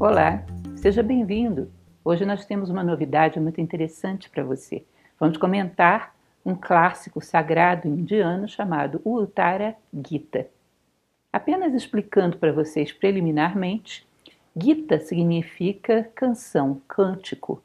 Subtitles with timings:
[0.00, 0.44] Olá,
[0.76, 1.72] seja bem-vindo.
[2.04, 4.84] Hoje nós temos uma novidade muito interessante para você.
[5.18, 6.14] Vamos comentar
[6.46, 10.46] um clássico sagrado indiano chamado Uttara Gita.
[11.32, 14.06] Apenas explicando para vocês preliminarmente,
[14.56, 17.60] Gita significa canção, cântico.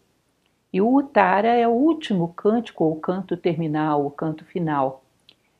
[0.73, 5.03] E o Uttara é o último cântico, ou canto terminal, o canto final.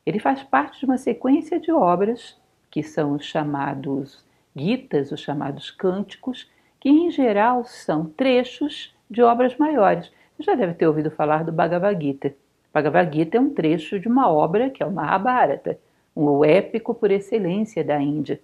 [0.04, 2.36] Ele faz parte de uma sequência de obras
[2.72, 6.52] que são os chamados Gitas, os chamados cânticos,
[6.84, 10.12] que em geral são trechos de obras maiores.
[10.36, 12.36] Você já deve ter ouvido falar do Bhagavad Gita.
[12.74, 15.80] Bhagavad Gita é um trecho de uma obra que é o Mahabharata,
[16.14, 18.38] um épico por excelência da Índia.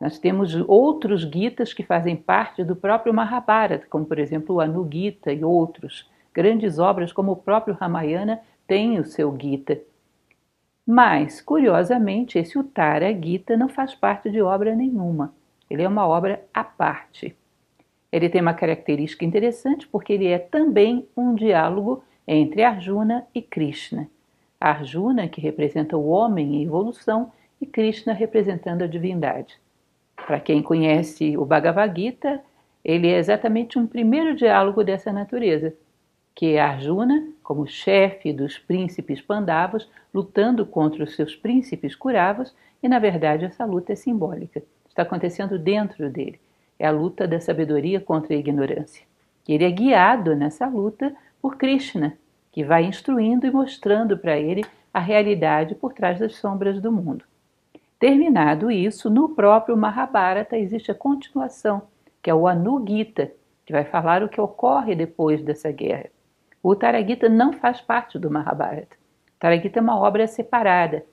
[0.00, 4.88] Nós temos outros Gitas que fazem parte do próprio Mahabharata, como por exemplo o Anu
[4.88, 6.08] Gita e outros.
[6.32, 9.80] Grandes obras como o próprio Ramayana têm o seu Gita.
[10.86, 15.34] Mas, curiosamente, esse Uttara Gita não faz parte de obra nenhuma.
[15.68, 17.36] Ele é uma obra à parte.
[18.10, 24.08] Ele tem uma característica interessante porque ele é também um diálogo entre Arjuna e Krishna.
[24.60, 29.58] Arjuna, que representa o homem em evolução, e Krishna representando a divindade.
[30.16, 32.40] Para quem conhece o Bhagavad Gita,
[32.84, 35.74] ele é exatamente um primeiro diálogo dessa natureza,
[36.34, 42.88] que é Arjuna, como chefe dos príncipes Pandavas, lutando contra os seus príncipes Kuravas, e
[42.88, 44.62] na verdade essa luta é simbólica.
[44.88, 46.38] Está acontecendo dentro dele
[46.78, 49.04] é a luta da sabedoria contra a ignorância.
[49.46, 52.16] Ele é guiado nessa luta por Krishna,
[52.52, 57.24] que vai instruindo e mostrando para ele a realidade por trás das sombras do mundo.
[57.98, 61.82] Terminado isso, no próprio Mahabharata existe a continuação,
[62.22, 63.32] que é o Anugita,
[63.66, 66.06] que vai falar o que ocorre depois dessa guerra.
[66.62, 68.96] O Taragita não faz parte do Mahabharata.
[69.36, 71.04] O Taragita é uma obra separada,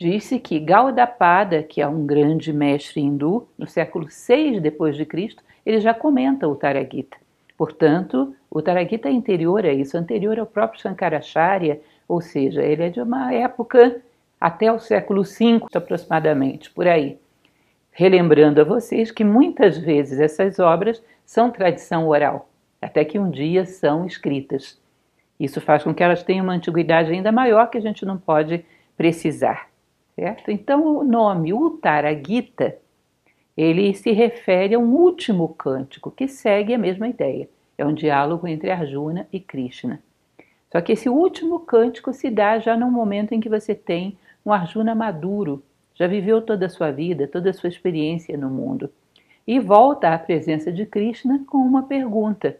[0.00, 5.44] Disse que Gaudapada, que é um grande mestre hindu, no século VI depois de Cristo,
[5.64, 7.18] ele já comenta o Taragita.
[7.54, 12.88] Portanto, o Taragita é interior a isso, anterior ao próprio Shankaracharya, ou seja, ele é
[12.88, 14.00] de uma época
[14.40, 17.18] até o século V aproximadamente, por aí.
[17.92, 22.48] Relembrando a vocês que muitas vezes essas obras são tradição oral,
[22.80, 24.80] até que um dia são escritas.
[25.38, 28.64] Isso faz com que elas tenham uma antiguidade ainda maior que a gente não pode
[28.96, 29.69] precisar
[30.14, 30.50] certo?
[30.50, 32.76] Então o nome Uttara Gita,
[33.56, 37.48] ele se refere a um último cântico que segue a mesma ideia.
[37.76, 40.02] É um diálogo entre Arjuna e Krishna.
[40.70, 44.52] Só que esse último cântico se dá já num momento em que você tem um
[44.52, 45.62] Arjuna maduro,
[45.94, 48.90] já viveu toda a sua vida, toda a sua experiência no mundo,
[49.46, 52.56] e volta à presença de Krishna com uma pergunta: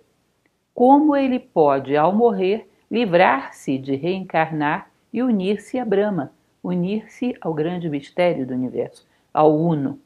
[0.75, 6.33] como ele pode, ao morrer, livrar-se de reencarnar e unir-se a Brahma?
[6.63, 9.99] Unir-se ao grande mistério do universo, ao Uno.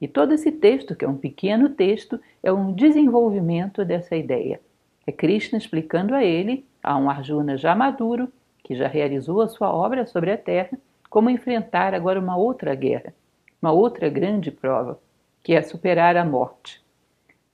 [0.00, 4.60] E todo esse texto, que é um pequeno texto, é um desenvolvimento dessa ideia.
[5.06, 8.28] É Krishna explicando a ele, a um Arjuna já maduro,
[8.64, 13.14] que já realizou a sua obra sobre a Terra, como enfrentar agora uma outra guerra,
[13.60, 14.98] uma outra grande prova,
[15.42, 16.82] que é superar a morte.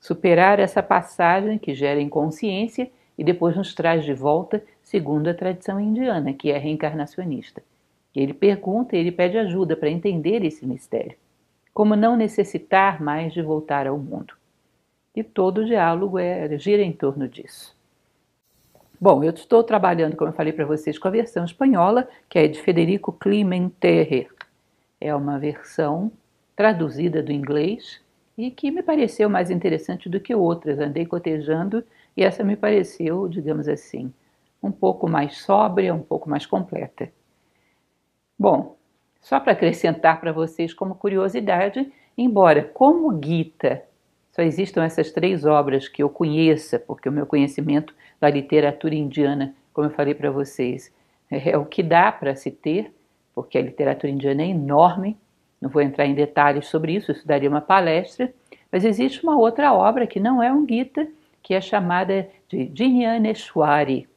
[0.01, 5.81] Superar essa passagem que gera inconsciência e depois nos traz de volta, segundo a tradição
[5.81, 7.63] indiana, que é reencarnacionista.
[8.15, 11.17] Ele pergunta e ele pede ajuda para entender esse mistério.
[11.73, 14.35] Como não necessitar mais de voltar ao mundo.
[15.15, 17.77] E todo o diálogo é, gira em torno disso.
[19.01, 22.49] Bom, eu estou trabalhando, como eu falei para vocês, com a versão espanhola, que é
[22.49, 24.27] de Federico Clementerre.
[25.01, 26.11] É uma versão
[26.57, 28.01] traduzida do inglês
[28.37, 30.81] e que me pareceu mais interessante do que outras.
[30.81, 31.85] Andei cotejando
[32.17, 34.13] e essa me pareceu, digamos assim,
[34.61, 37.09] um pouco mais sóbria, um pouco mais completa.
[38.39, 38.77] Bom,
[39.21, 43.83] só para acrescentar para vocês como curiosidade, embora como Gita
[44.31, 49.55] só existam essas três obras que eu conheça, porque o meu conhecimento da literatura indiana,
[49.73, 50.95] como eu falei para vocês,
[51.29, 52.93] é o que dá para se ter,
[53.35, 55.17] porque a literatura indiana é enorme,
[55.61, 58.33] não vou entrar em detalhes sobre isso, isso daria uma palestra,
[58.71, 61.09] mas existe uma outra obra que não é um Gita,
[61.43, 64.09] que é chamada de Jnaneshwari,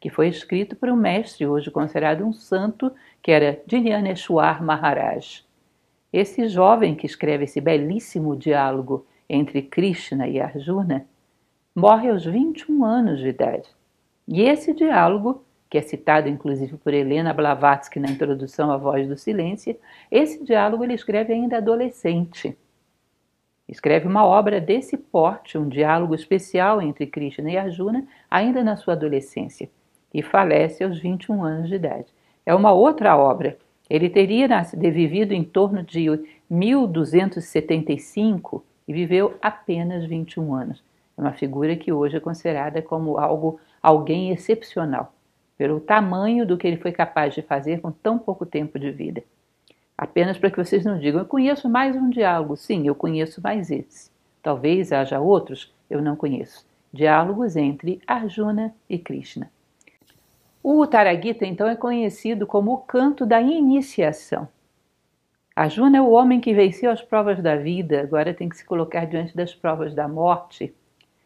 [0.00, 2.90] que foi escrito por um mestre hoje considerado um santo,
[3.22, 5.44] que era Jnaneshwar Maharaj.
[6.10, 11.06] Esse jovem que escreve esse belíssimo diálogo entre Krishna e Arjuna
[11.76, 13.68] morre aos 21 anos de idade.
[14.26, 19.16] E esse diálogo, que é citado inclusive por Helena Blavatsky na introdução à Voz do
[19.16, 19.76] Silêncio,
[20.10, 22.56] esse diálogo ele escreve ainda adolescente.
[23.68, 28.94] Escreve uma obra desse porte, um diálogo especial entre Krishna e Arjuna, ainda na sua
[28.94, 29.70] adolescência
[30.12, 32.06] e falece aos 21 anos de idade.
[32.44, 33.56] É uma outra obra.
[33.88, 36.06] Ele teria vivido em torno de
[36.48, 40.82] 1275 e viveu apenas 21 anos.
[41.16, 45.12] É uma figura que hoje é considerada como algo, alguém excepcional,
[45.56, 49.22] pelo tamanho do que ele foi capaz de fazer com tão pouco tempo de vida.
[49.96, 52.56] Apenas para que vocês não digam, eu conheço mais um diálogo.
[52.56, 54.10] Sim, eu conheço mais esse.
[54.42, 56.66] Talvez haja outros, eu não conheço.
[56.90, 59.50] Diálogos entre Arjuna e Krishna.
[60.62, 64.46] O Taragita, então, é conhecido como o canto da iniciação.
[65.56, 69.06] Arjuna é o homem que venceu as provas da vida, agora tem que se colocar
[69.06, 70.74] diante das provas da morte.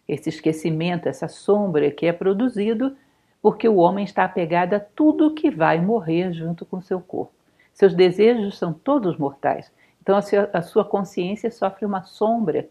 [0.09, 2.97] Esse esquecimento, essa sombra que é produzido
[3.43, 7.33] porque o homem está apegado a tudo que vai morrer junto com seu corpo.
[7.73, 9.71] Seus desejos são todos mortais.
[10.01, 10.17] Então
[10.53, 12.69] a sua consciência sofre uma sombra,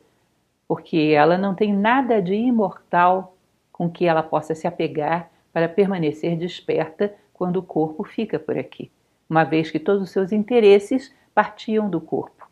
[0.68, 3.36] porque ela não tem nada de imortal
[3.72, 8.92] com que ela possa se apegar para permanecer desperta quando o corpo fica por aqui,
[9.30, 12.50] uma vez que todos os seus interesses partiam do corpo.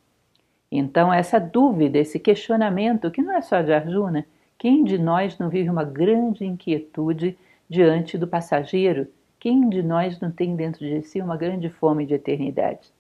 [0.71, 4.25] Então, essa dúvida, esse questionamento, que não é só de Arjuna,
[4.57, 7.37] quem de nós não vive uma grande inquietude
[7.67, 9.07] diante do passageiro?
[9.39, 12.93] Quem de nós não tem dentro de si uma grande fome de eternidade?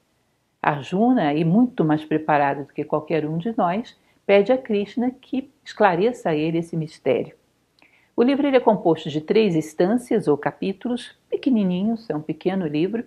[0.61, 5.51] Arjuna, e muito mais preparado do que qualquer um de nós, pede a Krishna que
[5.63, 7.35] esclareça a ele esse mistério.
[8.15, 13.05] O livro é composto de três instâncias ou capítulos, pequenininhos, é um pequeno livro,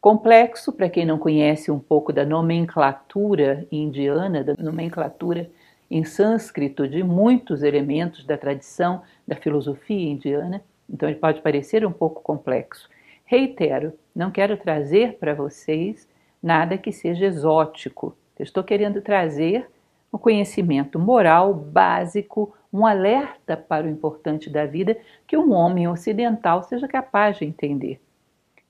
[0.00, 5.50] complexo para quem não conhece um pouco da nomenclatura indiana, da nomenclatura
[5.90, 11.92] em sânscrito de muitos elementos da tradição da filosofia indiana, então ele pode parecer um
[11.92, 12.88] pouco complexo.
[13.24, 16.08] Reitero, não quero trazer para vocês
[16.42, 18.16] nada que seja exótico.
[18.38, 19.68] Eu estou querendo trazer
[20.12, 26.62] um conhecimento moral básico, um alerta para o importante da vida que um homem ocidental
[26.62, 28.00] seja capaz de entender.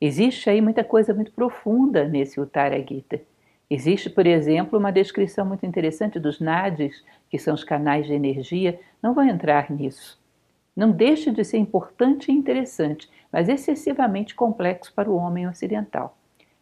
[0.01, 3.21] Existe aí muita coisa muito profunda nesse Uttara Gita.
[3.69, 8.81] Existe, por exemplo, uma descrição muito interessante dos nadis, que são os canais de energia.
[9.03, 10.19] Não vou entrar nisso.
[10.75, 16.17] Não deixa de ser importante e interessante, mas excessivamente complexo para o homem ocidental.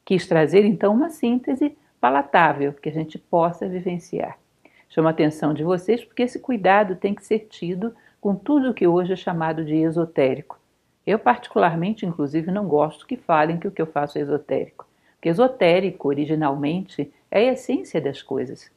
[0.04, 4.38] Quis trazer então uma síntese palatável que a gente possa vivenciar.
[4.88, 8.74] Chamo a atenção de vocês porque esse cuidado tem que ser tido com tudo o
[8.74, 10.58] que hoje é chamado de esotérico.
[11.06, 14.86] Eu, particularmente, inclusive, não gosto que falem que o que eu faço é esotérico.
[15.14, 18.70] Porque esotérico, originalmente, é a essência das coisas.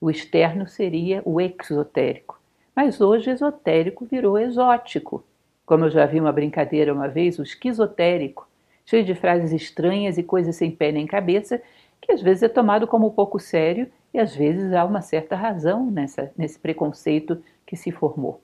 [0.00, 2.38] O externo seria o exotérico.
[2.76, 5.24] Mas hoje esotérico virou exótico.
[5.64, 8.46] Como eu já vi uma brincadeira uma vez, o esquizotérico,
[8.84, 11.62] cheio de frases estranhas e coisas sem pé nem cabeça,
[12.02, 15.90] que às vezes é tomado como pouco sério e às vezes há uma certa razão
[15.90, 18.40] nessa, nesse preconceito que se formou.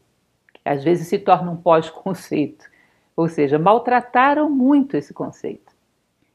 [0.64, 2.68] Às vezes se torna um pós-conceito,
[3.16, 5.72] ou seja, maltrataram muito esse conceito.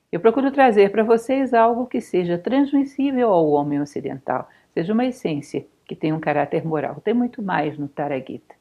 [0.09, 5.67] Eu procuro trazer para vocês algo que seja transmissível ao homem ocidental, seja uma essência
[5.85, 7.01] que tenha um caráter moral.
[7.03, 8.55] Tem muito mais no Taragita.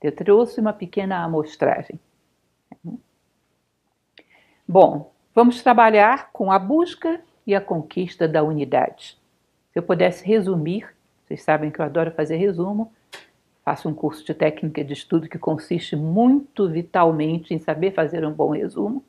[0.00, 1.98] Eu trouxe uma pequena amostragem.
[4.66, 9.19] Bom, vamos trabalhar com a busca e a conquista da unidade.
[9.72, 10.86] Se eu pudesse resumir,
[11.24, 12.92] vocês sabem que eu adoro fazer resumo,
[13.64, 18.32] faço um curso de técnica de estudo que consiste muito vitalmente em saber fazer um
[18.32, 19.04] bom resumo.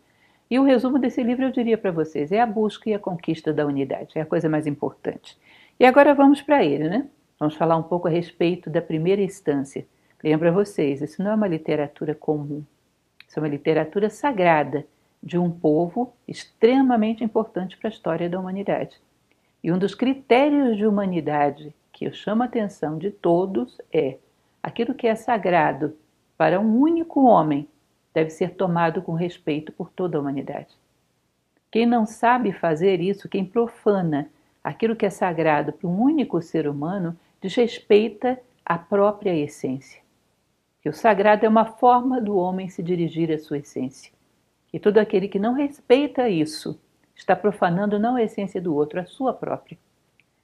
[0.49, 3.51] E o resumo desse livro eu diria para vocês: é a busca e a conquista
[3.51, 5.35] da unidade, é a coisa mais importante.
[5.79, 7.07] E agora vamos para ele, né?
[7.39, 9.87] Vamos falar um pouco a respeito da primeira instância.
[10.23, 12.63] Lembro a vocês, isso não é uma literatura comum,
[13.27, 14.85] isso é uma literatura sagrada
[15.23, 19.01] de um povo extremamente importante para a história da humanidade.
[19.63, 24.17] E um dos critérios de humanidade que eu chamo a atenção de todos é
[24.61, 25.95] aquilo que é sagrado
[26.37, 27.67] para um único homem
[28.13, 30.75] deve ser tomado com respeito por toda a humanidade.
[31.69, 34.29] Quem não sabe fazer isso, quem profana
[34.63, 40.01] aquilo que é sagrado para um único ser humano, desrespeita a própria essência.
[40.81, 44.11] Que o sagrado é uma forma do homem se dirigir à sua essência.
[44.73, 46.79] E todo aquele que não respeita isso
[47.21, 49.77] está profanando não a essência do outro, a sua própria.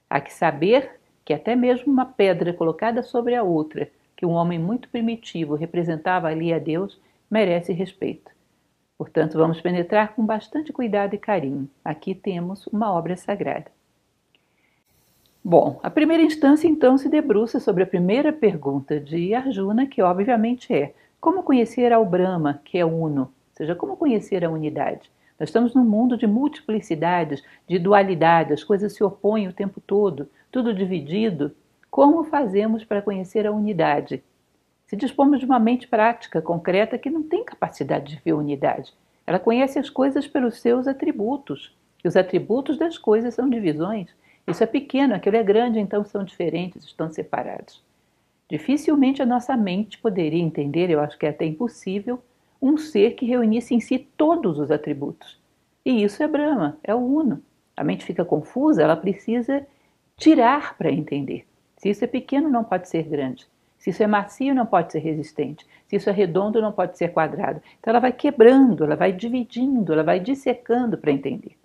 [0.08, 4.58] Há que saber que até mesmo uma pedra colocada sobre a outra, que um homem
[4.58, 6.98] muito primitivo representava ali a Deus,
[7.30, 8.30] merece respeito.
[8.96, 11.68] Portanto, vamos penetrar com bastante cuidado e carinho.
[11.84, 13.70] Aqui temos uma obra sagrada.
[15.44, 20.72] Bom, a primeira instância então se debruça sobre a primeira pergunta de Arjuna, que obviamente
[20.72, 23.22] é: como conhecer ao Brahma, que é uno?
[23.22, 25.10] Ou seja, como conhecer a unidade?
[25.38, 30.28] Nós estamos num mundo de multiplicidades, de dualidade, as coisas se opõem o tempo todo,
[30.50, 31.54] tudo dividido.
[31.90, 34.22] Como fazemos para conhecer a unidade?
[34.86, 38.92] Se dispomos de uma mente prática, concreta, que não tem capacidade de ver unidade.
[39.26, 41.76] Ela conhece as coisas pelos seus atributos.
[42.02, 44.08] E os atributos das coisas são divisões.
[44.46, 47.82] Isso é pequeno, aquilo é grande, então são diferentes, estão separados.
[48.48, 52.22] Dificilmente a nossa mente poderia entender, eu acho que é até impossível,
[52.60, 55.38] um ser que reunisse em si todos os atributos.
[55.84, 57.42] E isso é Brahma, é o Uno.
[57.76, 59.66] A mente fica confusa, ela precisa
[60.16, 61.46] tirar para entender.
[61.76, 63.46] Se isso é pequeno, não pode ser grande.
[63.78, 65.64] Se isso é macio, não pode ser resistente.
[65.86, 67.62] Se isso é redondo, não pode ser quadrado.
[67.78, 71.56] Então ela vai quebrando, ela vai dividindo, ela vai dissecando para entender.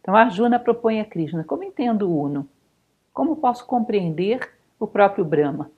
[0.00, 2.48] Então Arjuna propõe a Krishna: como entendo o Uno?
[3.12, 4.40] Como posso compreender
[4.78, 5.70] o próprio Brahma?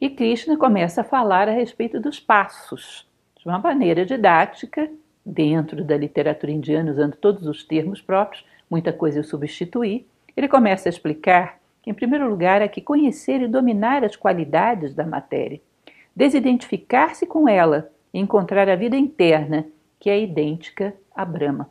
[0.00, 3.08] E Krishna começa a falar a respeito dos passos,
[3.42, 4.88] de uma maneira didática,
[5.26, 10.06] dentro da literatura indiana, usando todos os termos próprios, muita coisa eu substituí.
[10.36, 14.94] Ele começa a explicar que, em primeiro lugar, é que conhecer e dominar as qualidades
[14.94, 15.60] da matéria,
[16.14, 19.66] desidentificar-se com ela e encontrar a vida interna,
[19.98, 21.68] que é idêntica a Brahma.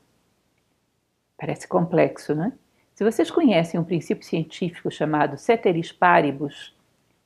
[1.38, 2.52] Parece complexo, não é?
[2.94, 6.76] Se vocês conhecem um princípio científico chamado ceteris paribus,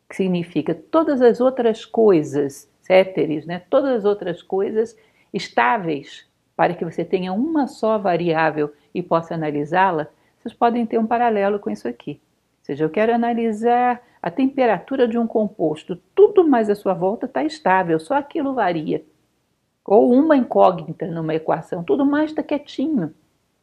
[0.07, 3.61] que significa todas as outras coisas, ceteris, né?
[3.69, 4.97] todas as outras coisas
[5.33, 10.07] estáveis para que você tenha uma só variável e possa analisá-la,
[10.39, 12.21] vocês podem ter um paralelo com isso aqui
[12.65, 17.43] seja, eu quero analisar a temperatura de um composto, tudo mais à sua volta está
[17.43, 19.05] estável, só aquilo varia.
[19.85, 23.13] Ou uma incógnita numa equação, tudo mais está quietinho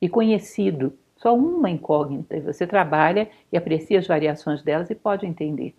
[0.01, 2.37] e conhecido, só uma incógnita.
[2.37, 5.75] E você trabalha e aprecia as variações delas e pode entender.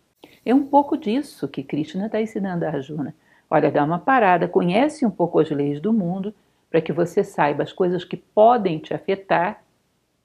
[0.46, 3.16] É um pouco disso que Krishna está ensinando a Arjuna.
[3.54, 6.34] Olha, dá uma parada, conhece um pouco as leis do mundo,
[6.72, 9.62] para que você saiba as coisas que podem te afetar,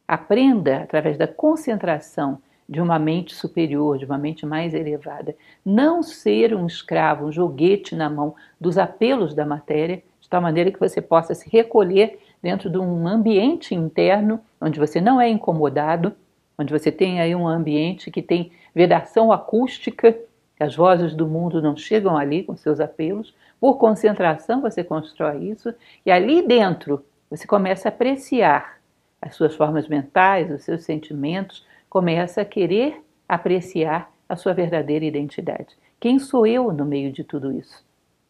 [0.09, 5.37] aprenda através da concentração de uma mente superior, de uma mente mais elevada.
[5.63, 10.73] Não ser um escravo, um joguete na mão dos apelos da matéria, de tal maneira
[10.73, 16.15] que você possa se recolher dentro de um ambiente interno onde você não é incomodado,
[16.59, 20.19] onde você tem aí um ambiente que tem vedação acústica,
[20.59, 23.35] as vozes do mundo não chegam ali com seus apelos.
[23.61, 25.73] Por concentração você constrói isso
[26.05, 28.79] e ali dentro você começa a apreciar
[29.21, 35.77] as suas formas mentais, os seus sentimentos, começa a querer apreciar a sua verdadeira identidade.
[36.01, 37.85] Quem sou eu no meio de tudo isso?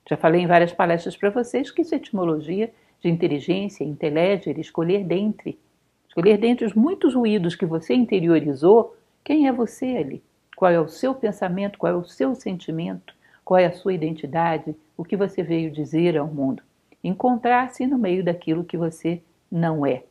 [0.09, 5.05] Já falei em várias palestras para vocês que isso é etimologia de inteligência, inteligere, escolher
[5.05, 5.59] dentre.
[6.09, 10.23] Escolher dentre os muitos ruídos que você interiorizou, quem é você ali?
[10.59, 14.75] Qual é o seu pensamento, qual é o seu sentimento, qual é a sua identidade,
[14.97, 16.65] o que você veio dizer ao mundo.
[17.03, 20.03] Encontrar-se no meio daquilo que você não é.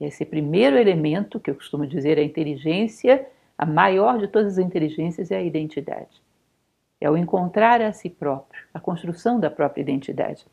[0.00, 4.58] Esse primeiro elemento, que eu costumo dizer, é a inteligência, a maior de todas as
[4.58, 6.20] inteligências é a identidade.
[7.00, 10.44] É o encontrar a si próprio, a construção da própria identidade.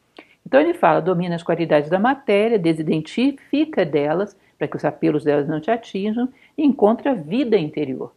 [0.46, 5.48] Então ele fala, domina as qualidades da matéria, desidentifica delas, para que os apelos delas
[5.48, 8.13] não te atinjam, e encontra vida interior.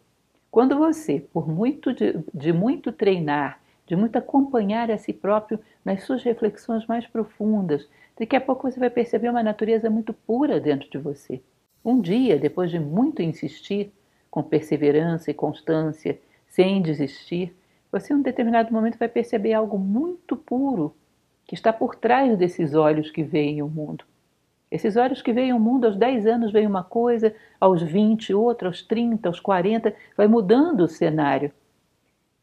[0.57, 6.05] Quando você, por muito de, de muito treinar, de muito acompanhar a si próprio nas
[6.05, 7.87] suas reflexões mais profundas,
[8.19, 11.43] Daqui a pouco você vai perceber uma natureza muito pura dentro de você.
[11.85, 13.93] Um dia, depois de muito insistir,
[14.31, 17.55] com perseverança e constância, sem desistir,
[17.93, 20.97] você em um determinado momento vai perceber algo muito puro
[21.45, 24.05] que está por trás desses olhos que veem o mundo.
[24.71, 28.69] Esses olhos que veem o mundo, aos 10 anos veem uma coisa, aos 20 outra,
[28.69, 31.53] aos 30, aos 40, vai mudando o cenário.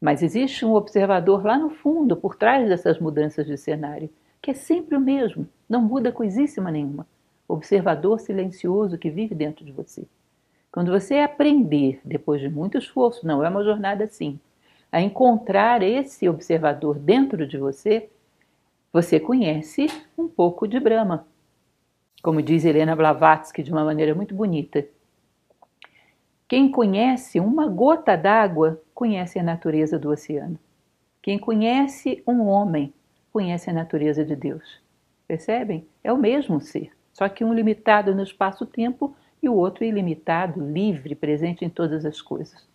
[0.00, 4.54] Mas existe um observador lá no fundo, por trás dessas mudanças de cenário, que é
[4.54, 7.06] sempre o mesmo, não muda coisíssima nenhuma.
[7.46, 10.06] Observador silencioso que vive dentro de você.
[10.72, 14.40] Quando você aprender, depois de muito esforço, não é uma jornada assim,
[14.90, 18.08] a encontrar esse observador dentro de você,
[18.92, 21.26] você conhece um pouco de Brahma.
[22.22, 24.86] Como diz Helena Blavatsky de uma maneira muito bonita.
[26.48, 30.58] Quem conhece uma gota d'água conhece a natureza do oceano.
[31.22, 32.92] Quem conhece um homem
[33.32, 34.80] conhece a natureza de Deus.
[35.26, 35.86] Percebem?
[36.02, 41.14] É o mesmo ser, só que um limitado no espaço-tempo e o outro ilimitado, livre,
[41.14, 42.66] presente em todas as coisas.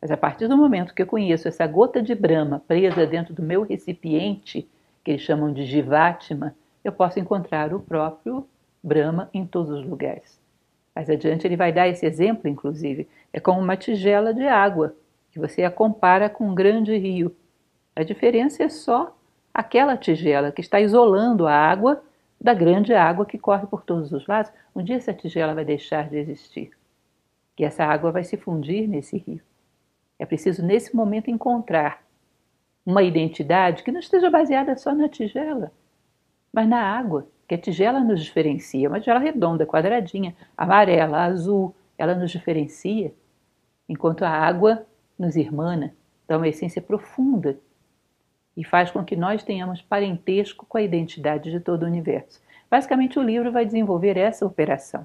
[0.00, 3.42] Mas a partir do momento que eu conheço essa gota de Brahma presa dentro do
[3.42, 4.68] meu recipiente,
[5.04, 8.46] que eles chamam de Jivatma, eu posso encontrar o próprio
[8.82, 10.40] Brahma em todos os lugares.
[10.94, 13.08] Mais adiante ele vai dar esse exemplo, inclusive.
[13.32, 14.94] É como uma tigela de água,
[15.30, 17.34] que você a compara com um grande rio.
[17.94, 19.16] A diferença é só
[19.52, 22.02] aquela tigela que está isolando a água
[22.40, 26.08] da grande água que corre por todos os lados, um dia essa tigela vai deixar
[26.08, 26.70] de existir.
[27.58, 29.42] E essa água vai se fundir nesse rio.
[30.18, 32.02] É preciso, nesse momento, encontrar
[32.84, 35.70] uma identidade que não esteja baseada só na tigela,
[36.50, 38.88] mas na água, que a tigela nos diferencia.
[38.88, 43.12] Uma tigela redonda, quadradinha, amarela, azul, ela nos diferencia.
[43.88, 44.86] enquanto a água
[45.18, 45.92] nos irmana,
[46.28, 47.58] dá uma essência profunda
[48.56, 52.40] e faz com que nós tenhamos parentesco com a identidade de todo o universo.
[52.70, 55.04] Basicamente, o livro vai desenvolver essa operação.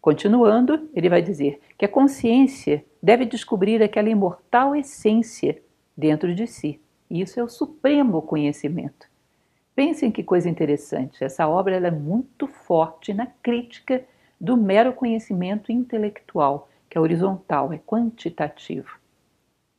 [0.00, 5.60] Continuando, ele vai dizer que a consciência deve descobrir aquela imortal essência
[5.96, 6.80] dentro de si.
[7.10, 9.12] E isso é o supremo conhecimento.
[9.74, 11.24] Pensem que coisa interessante.
[11.24, 14.04] Essa obra é muito forte na crítica
[14.40, 18.98] do mero conhecimento intelectual, que é horizontal, é quantitativo.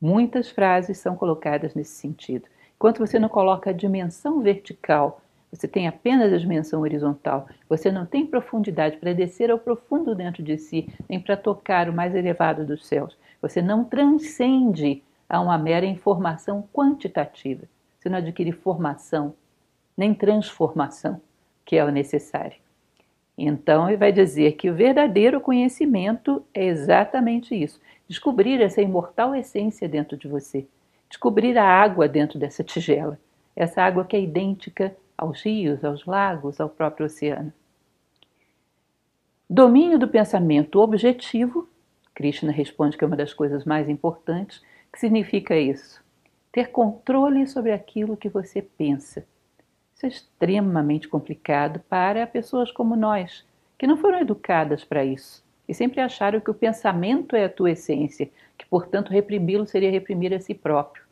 [0.00, 2.46] Muitas frases são colocadas nesse sentido.
[2.74, 7.48] Enquanto você não coloca a dimensão vertical você tem apenas a dimensão horizontal.
[7.68, 11.92] Você não tem profundidade para descer ao profundo dentro de si, nem para tocar o
[11.92, 13.16] mais elevado dos céus.
[13.40, 17.64] Você não transcende a uma mera informação quantitativa.
[17.98, 19.34] Você não adquire formação,
[19.96, 21.20] nem transformação,
[21.64, 22.56] que é o necessário.
[23.38, 29.88] Então, ele vai dizer que o verdadeiro conhecimento é exatamente isso: descobrir essa imortal essência
[29.88, 30.66] dentro de você,
[31.08, 33.18] descobrir a água dentro dessa tigela,
[33.54, 37.52] essa água que é idêntica aos rios, aos lagos, ao próprio oceano.
[39.48, 41.68] Domínio do pensamento objetivo,
[42.14, 44.62] Krishna responde que é uma das coisas mais importantes,
[44.92, 46.02] que significa isso?
[46.50, 49.26] Ter controle sobre aquilo que você pensa.
[49.96, 53.46] Isso é extremamente complicado para pessoas como nós,
[53.78, 57.70] que não foram educadas para isso e sempre acharam que o pensamento é a tua
[57.70, 61.02] essência, que portanto reprimi-lo seria reprimir a si próprio.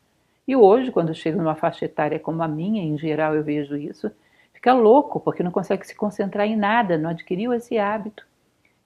[0.47, 4.11] E hoje, quando chega numa faixa etária como a minha, em geral eu vejo isso,
[4.53, 8.23] fica louco porque não consegue se concentrar em nada, não adquiriu esse hábito.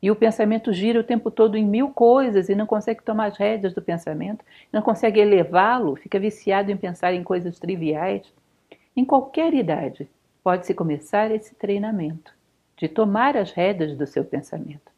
[0.02, 3.38] E o pensamento gira o tempo todo em mil coisas e não consegue tomar as
[3.38, 8.32] rédeas do pensamento, não consegue elevá-lo, fica viciado em pensar em coisas triviais.
[9.00, 10.10] Em qualquer idade,
[10.44, 12.34] pode-se começar esse treinamento
[12.76, 14.92] de tomar as rédeas do seu pensamento.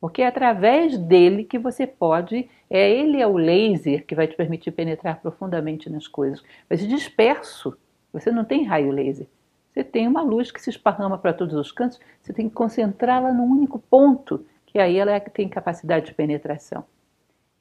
[0.00, 4.34] Porque é através dele que você pode, é ele é o laser que vai te
[4.34, 6.42] permitir penetrar profundamente nas coisas.
[6.68, 7.78] Mas disperso,
[8.12, 9.28] você não tem raio laser.
[9.72, 13.32] Você tem uma luz que se esparrama para todos os cantos, você tem que concentrá-la
[13.32, 16.84] num único ponto, que aí ela é tem capacidade de penetração.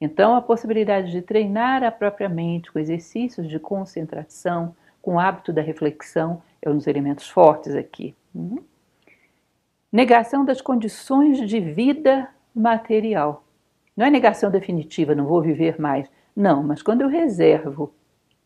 [0.02, 5.52] Então, a possibilidade de treinar a própria mente com exercícios de concentração, com o hábito
[5.52, 8.16] da reflexão, é um dos elementos fortes aqui.
[8.34, 8.64] Uhum.
[9.92, 13.44] Negação das condições de vida material.
[13.98, 16.10] Não é negação definitiva, não vou viver mais.
[16.34, 17.94] Não, mas quando eu reservo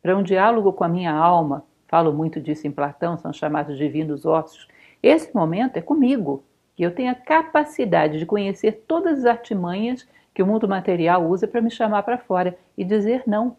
[0.01, 4.25] para um diálogo com a minha alma, falo muito disso em Platão, são chamados divinos
[4.25, 4.67] ossos,
[5.01, 6.43] esse momento é comigo.
[6.75, 11.47] E eu tenho a capacidade de conhecer todas as artimanhas que o mundo material usa
[11.47, 13.55] para me chamar para fora e dizer não.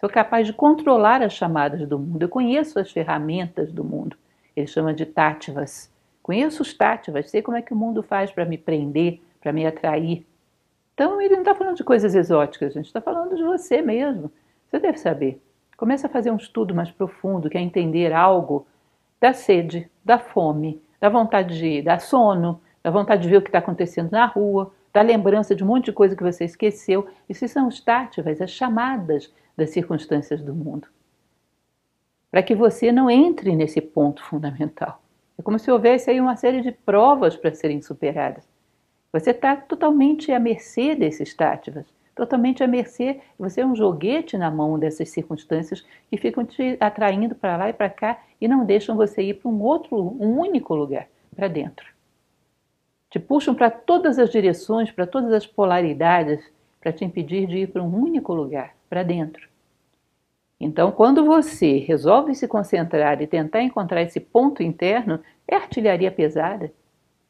[0.00, 2.22] Sou capaz de controlar as chamadas do mundo.
[2.22, 4.16] Eu conheço as ferramentas do mundo.
[4.56, 5.92] Ele chama de tátivas.
[6.22, 9.66] Conheço os tátivas, sei como é que o mundo faz para me prender, para me
[9.66, 10.26] atrair.
[10.94, 14.32] Então ele não está falando de coisas exóticas, a gente está falando de você mesmo.
[14.70, 15.38] Você deve saber.
[15.76, 18.66] Começa a fazer um estudo mais profundo, quer entender algo
[19.20, 23.42] da sede, da fome, da vontade de ir, da sono, da vontade de ver o
[23.42, 27.06] que está acontecendo na rua, da lembrança de um monte de coisa que você esqueceu.
[27.28, 30.88] Isso são os tátivas, as chamadas das circunstâncias do mundo.
[32.30, 35.02] Para que você não entre nesse ponto fundamental.
[35.38, 38.48] É como se houvesse aí uma série de provas para serem superadas.
[39.12, 43.20] Você está totalmente à mercê desses tátivas, totalmente à mercê.
[43.38, 47.72] Você é um joguete na mão dessas circunstâncias que ficam te atraindo para lá e
[47.74, 51.86] para cá e não deixam você ir para um outro, um único lugar, para dentro.
[53.10, 56.40] Te puxam para todas as direções, para todas as polaridades,
[56.80, 59.49] para te impedir de ir para um único lugar, para dentro.
[60.60, 65.18] Então, quando você resolve se concentrar e tentar encontrar esse ponto interno,
[65.48, 66.70] é artilharia pesada.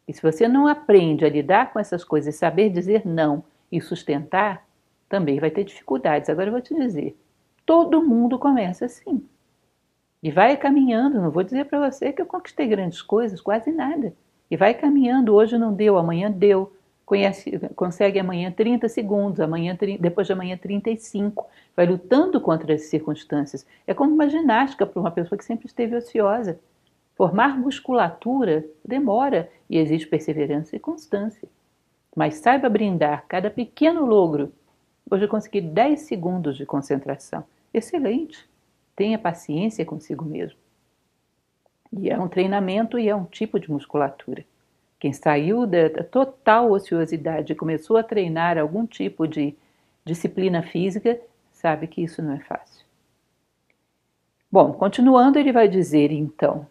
[0.08, 4.66] E se você não aprende a lidar com essas coisas, saber dizer não e sustentar,
[5.08, 6.28] também vai ter dificuldades.
[6.28, 7.16] Agora eu vou te dizer,
[7.64, 9.24] todo mundo começa assim.
[10.20, 14.12] E vai caminhando, não vou dizer para você que eu conquistei grandes coisas, quase nada.
[14.50, 16.72] E vai caminhando, hoje não deu, amanhã deu,
[17.10, 21.44] conhece, consegue amanhã 30 segundos, amanhã, depois de amanhã 35,
[21.74, 23.66] vai lutando contra as circunstâncias.
[23.84, 26.60] É como uma ginástica para uma pessoa que sempre esteve ociosa.
[27.16, 31.48] Formar musculatura demora e exige perseverança e constância.
[32.14, 34.52] Mas saiba brindar cada pequeno logro.
[35.10, 37.42] Hoje eu consegui 10 segundos de concentração.
[37.74, 38.48] Excelente!
[38.94, 40.56] Tenha paciência consigo mesmo.
[41.92, 44.44] E é um treinamento e é um tipo de musculatura.
[45.00, 49.56] Quem saiu da total ociosidade e começou a treinar algum tipo de
[50.04, 51.18] disciplina física,
[51.50, 52.84] sabe que isso não é fácil.
[54.52, 56.66] Bom, continuando, ele vai dizer então: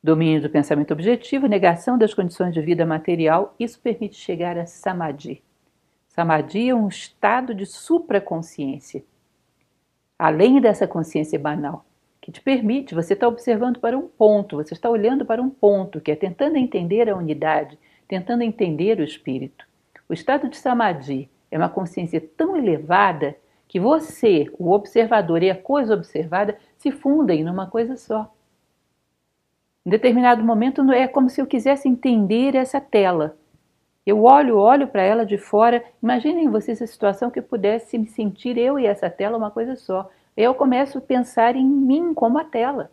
[0.00, 5.42] domínio do pensamento objetivo, negação das condições de vida material, isso permite chegar a samadhi.
[6.06, 9.02] Samadhi é um estado de supraconsciência,
[10.16, 11.84] além dessa consciência banal,
[12.28, 15.98] que te permite, você está observando para um ponto, você está olhando para um ponto,
[15.98, 19.64] que é tentando entender a unidade, tentando entender o espírito.
[20.06, 23.34] O estado de Samadhi é uma consciência tão elevada
[23.66, 28.30] que você, o observador e a coisa observada se fundem numa coisa só.
[29.86, 33.38] Em determinado momento é como se eu quisesse entender essa tela.
[34.04, 35.82] Eu olho, olho para ela de fora.
[36.02, 39.76] Imaginem vocês a situação que eu pudesse me sentir eu e essa tela uma coisa
[39.76, 40.10] só.
[40.40, 42.92] Eu começo a pensar em mim como a tela.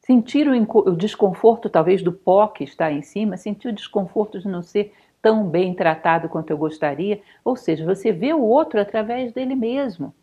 [0.00, 4.60] Sentir o, desconforto, talvez, do pó que está em cima, sentir o desconforto de não
[4.60, 7.22] ser tão bem tratado quanto eu gostaria.
[7.42, 10.14] Ou seja, você vê o outro através dele mesmo.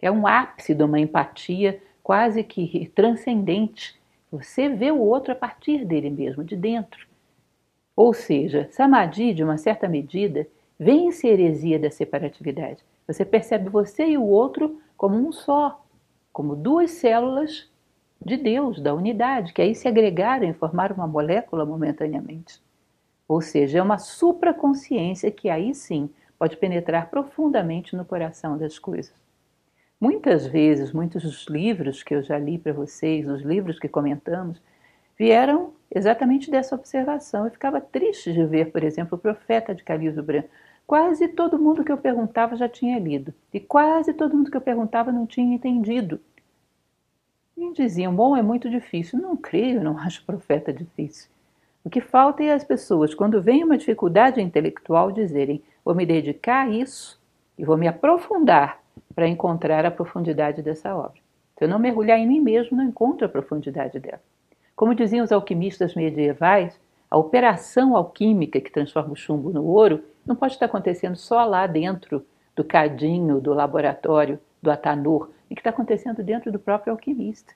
[0.00, 4.00] É um ápice de uma empatia quase que transcendente.
[4.32, 7.06] Você vê o outro a partir dele mesmo, de dentro.
[7.94, 10.48] Ou seja, Samadhi, de uma certa medida,
[10.80, 12.82] vence a heresia da separatividade.
[13.06, 15.82] Você percebe você e o outro como um só,
[16.32, 17.70] como duas células
[18.20, 22.60] de Deus, da unidade, que aí se agregaram e formaram uma molécula momentaneamente.
[23.28, 29.14] Ou seja, é uma supraconsciência que aí sim pode penetrar profundamente no coração das coisas.
[30.00, 34.60] Muitas vezes, muitos dos livros que eu já li para vocês, os livros que comentamos,
[35.16, 37.44] vieram exatamente dessa observação.
[37.44, 40.48] Eu ficava triste de ver, por exemplo, o Profeta de Calil Branco.
[40.88, 44.60] Quase todo mundo que eu perguntava já tinha lido, e quase todo mundo que eu
[44.62, 46.18] perguntava não tinha entendido.
[47.54, 49.20] E diziam: bom, é muito difícil.
[49.20, 51.28] Não creio, não acho profeta difícil.
[51.84, 56.66] O que falta é as pessoas, quando vem uma dificuldade intelectual, dizerem: vou me dedicar
[56.66, 57.20] a isso
[57.58, 58.80] e vou me aprofundar
[59.14, 61.20] para encontrar a profundidade dessa obra.
[61.58, 64.22] Se eu não mergulhar em mim mesmo, não encontro a profundidade dela.
[64.74, 70.36] Como diziam os alquimistas medievais, a operação alquímica que transforma o chumbo no ouro não
[70.36, 75.70] pode estar acontecendo só lá dentro do cadinho, do laboratório, do atanur, e que está
[75.70, 77.54] acontecendo dentro do próprio alquimista.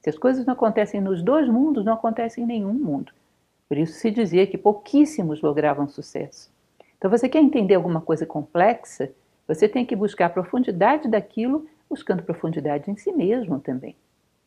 [0.00, 3.12] Se as coisas não acontecem nos dois mundos, não acontecem em nenhum mundo.
[3.68, 6.50] Por isso se dizia que pouquíssimos logravam sucesso.
[6.96, 9.10] Então, você quer entender alguma coisa complexa,
[9.46, 13.96] você tem que buscar a profundidade daquilo, buscando profundidade em si mesmo também.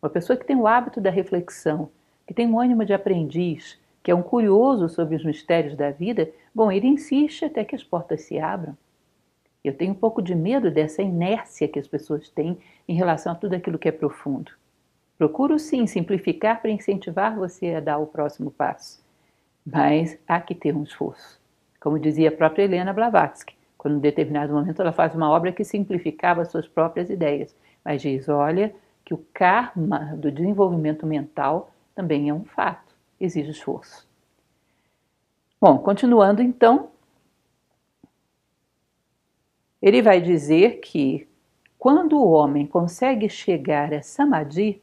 [0.02, 1.90] Uma pessoa que tem o hábito da reflexão,
[2.26, 6.32] que tem um ânimo de aprendiz, que é um curioso sobre os mistérios da vida,
[6.54, 8.78] bom, ele insiste até que as portas se abram.
[9.64, 13.36] Eu tenho um pouco de medo dessa inércia que as pessoas têm em relação a
[13.36, 14.54] tudo aquilo que é profundo.
[15.18, 19.04] Procuro sim simplificar para incentivar você a dar o próximo passo
[19.66, 21.40] mas há que ter um esforço.
[21.80, 25.64] Como dizia a própria Helena Blavatsky, quando em determinado momento ela faz uma obra que
[25.64, 32.34] simplificava suas próprias ideias, mas diz: olha, que o karma do desenvolvimento mental também é
[32.34, 32.85] um fato,
[33.20, 34.08] exige esforço.
[35.60, 36.92] Bom, continuando então,
[39.82, 41.28] ele vai dizer que
[41.78, 44.82] quando o homem consegue chegar a samadhi,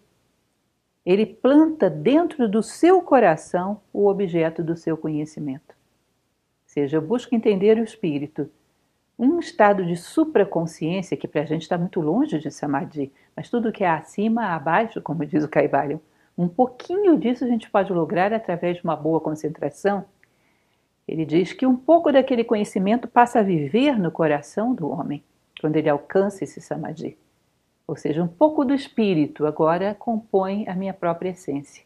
[1.04, 5.70] ele planta dentro do seu coração o objeto do seu conhecimento.
[5.70, 8.48] Ou seja, eu busco entender o espírito.
[9.18, 13.72] Um estado de supraconsciência, que para a gente está muito longe de samadhi, mas tudo
[13.72, 16.00] que é acima, abaixo, como diz o Kaivalya,
[16.36, 20.04] um pouquinho disso a gente pode lograr através de uma boa concentração.
[21.06, 25.22] Ele diz que um pouco daquele conhecimento passa a viver no coração do homem,
[25.60, 27.18] quando ele alcança esse samadhi.
[27.86, 31.84] Ou seja, um pouco do espírito agora compõe a minha própria essência.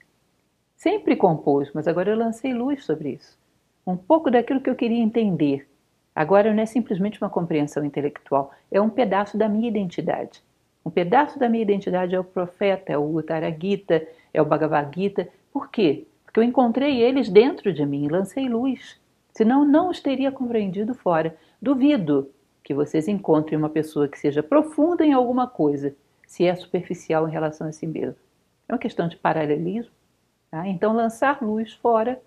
[0.77, 3.39] Sempre compôs, mas agora eu lancei luz sobre isso.
[3.87, 5.69] Um pouco daquilo que eu queria entender.
[6.15, 10.43] Agora não é simplesmente uma compreensão intelectual, é um pedaço da minha identidade.
[10.85, 14.95] Um pedaço da minha identidade é o profeta, é o Uttara Gita, é o Bhagavad
[14.95, 15.29] Gita.
[15.53, 16.07] Por quê?
[16.25, 19.01] Porque eu encontrei eles dentro de mim, lancei luz.
[19.33, 21.35] Senão não os teria compreendido fora.
[21.61, 22.31] Duvido
[22.63, 25.95] que vocês encontrem uma pessoa que seja profunda em alguma coisa,
[26.27, 28.17] se é superficial em relação a si mesmo.
[28.69, 29.93] É uma questão de paralelismo.
[30.51, 30.67] Tá?
[30.69, 32.21] Então, lançar luz fora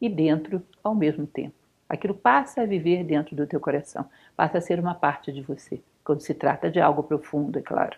[0.00, 1.54] e dentro ao mesmo tempo.
[1.88, 4.04] Aquilo passa a viver dentro do teu coração,
[4.36, 7.96] passa a ser uma parte de você, quando se trata de algo profundo, é claro.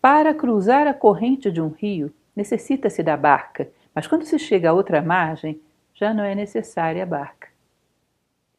[0.00, 4.72] Para cruzar a corrente de um rio, necessita-se da barca, mas quando se chega à
[4.72, 5.60] outra margem,
[5.92, 7.48] já não é necessária a barca.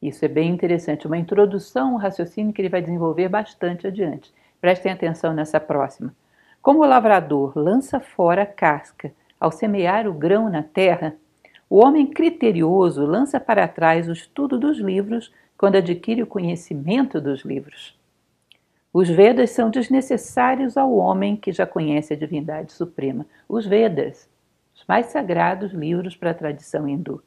[0.02, 4.34] Isso é bem interessante, uma introdução, um raciocínio que ele vai desenvolver bastante adiante.
[4.60, 6.14] Prestem atenção nessa próxima.
[6.62, 11.16] Como o lavrador lança fora a casca ao semear o grão na terra,
[11.70, 17.46] o homem criterioso lança para trás o estudo dos livros quando adquire o conhecimento dos
[17.46, 17.99] livros.
[18.92, 23.26] Os Vedas são desnecessários ao homem que já conhece a divindade suprema.
[23.48, 24.28] Os Vedas,
[24.76, 27.22] os mais sagrados livros para a tradição hindu.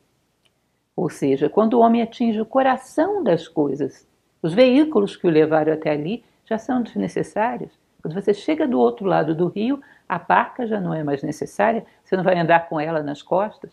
[0.96, 4.06] Ou seja, quando o homem atinge o coração das coisas,
[4.42, 7.70] os veículos que o levaram até ali já são desnecessários.
[8.02, 11.86] Quando você chega do outro lado do rio, a barca já não é mais necessária,
[12.02, 13.70] você não vai andar com ela nas costas.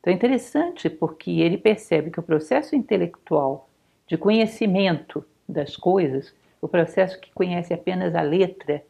[0.00, 3.68] Então é interessante porque ele percebe que o processo intelectual
[4.06, 8.82] de conhecimento das coisas, o processo que conhece apenas a letra,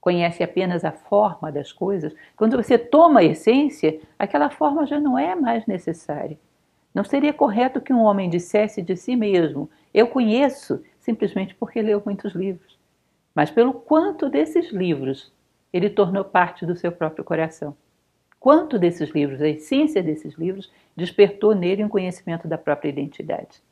[0.00, 5.18] conhece apenas a forma das coisas, quando você toma a essência, aquela forma já não
[5.18, 6.38] é mais necessária.
[6.94, 12.02] Não seria correto que um homem dissesse de si mesmo: Eu conheço, simplesmente porque leu
[12.04, 12.78] muitos livros,
[13.34, 15.32] mas pelo quanto desses livros
[15.72, 17.76] ele tornou parte do seu próprio coração.
[18.40, 23.62] Quanto desses livros, a essência desses livros, despertou nele um conhecimento da própria identidade.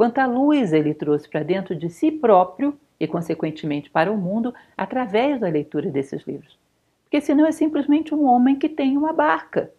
[0.00, 5.38] Quanta luz ele trouxe para dentro de si próprio e, consequentemente, para o mundo através
[5.38, 6.58] da leitura desses livros.
[7.02, 9.70] Porque senão é simplesmente um homem que tem uma barca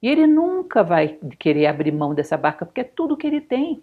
[0.00, 3.82] e ele nunca vai querer abrir mão dessa barca, porque é tudo que ele tem.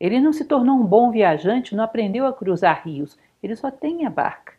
[0.00, 4.06] Ele não se tornou um bom viajante, não aprendeu a cruzar rios, ele só tem
[4.06, 4.54] a barca.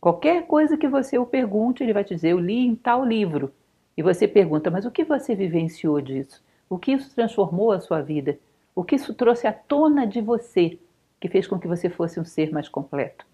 [0.00, 3.52] Qualquer coisa que você o pergunte, ele vai te dizer: Eu li em tal livro.
[3.94, 6.42] E você pergunta: Mas o que você vivenciou disso?
[6.66, 8.38] O que isso transformou a sua vida?
[8.74, 10.78] O que isso trouxe à tona de você,
[11.20, 13.26] que fez com que você fosse um ser mais completo?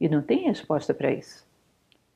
[0.00, 1.44] E não tem resposta para isso.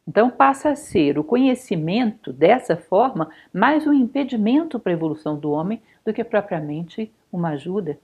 [0.07, 5.51] Então passa a ser o conhecimento dessa forma mais um impedimento para a evolução do
[5.51, 7.99] homem do que propriamente uma ajuda.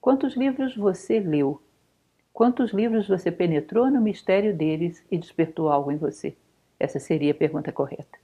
[0.00, 1.60] Quantos livros você leu?
[2.32, 6.36] Quantos livros você penetrou no mistério deles e despertou algo em você?
[6.78, 8.18] Essa seria a pergunta correta.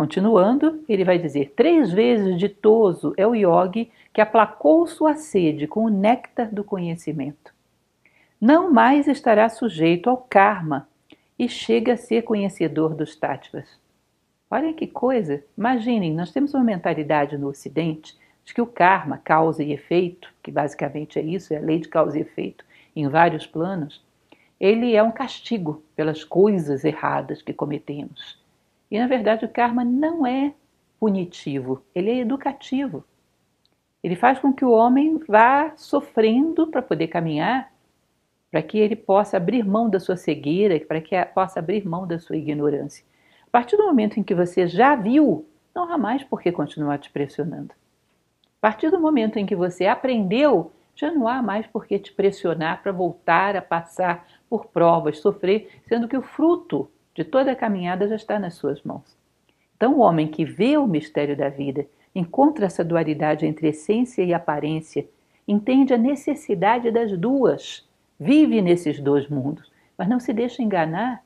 [0.00, 5.84] Continuando, ele vai dizer: três vezes ditoso é o yogi que aplacou sua sede com
[5.84, 7.52] o néctar do conhecimento
[8.40, 10.88] não mais estará sujeito ao karma
[11.38, 13.78] e chega a ser conhecedor dos tattvas.
[14.50, 15.44] Olha que coisa!
[15.56, 20.50] Imaginem, nós temos uma mentalidade no Ocidente de que o karma, causa e efeito, que
[20.50, 22.64] basicamente é isso, é a lei de causa e efeito
[22.96, 24.02] em vários planos,
[24.58, 28.39] ele é um castigo pelas coisas erradas que cometemos.
[28.90, 30.54] E na verdade o karma não é
[30.98, 33.04] punitivo, ele é educativo.
[34.02, 37.70] Ele faz com que o homem vá sofrendo para poder caminhar
[38.50, 42.18] para que ele possa abrir mão da sua cegueira, para que possa abrir mão da
[42.18, 43.04] sua ignorância.
[43.46, 46.98] A partir do momento em que você já viu, não há mais por que continuar
[46.98, 47.72] te pressionando.
[47.72, 52.12] A partir do momento em que você aprendeu, já não há mais por que te
[52.12, 57.56] pressionar para voltar a passar por provas, sofrer, sendo que o fruto de toda a
[57.56, 59.14] caminhada já está nas suas mãos.
[59.76, 64.32] Então, o homem que vê o mistério da vida, encontra essa dualidade entre essência e
[64.32, 65.06] aparência,
[65.46, 67.86] entende a necessidade das duas
[68.18, 71.22] vive nesses dois mundos, mas não se deixa enganar.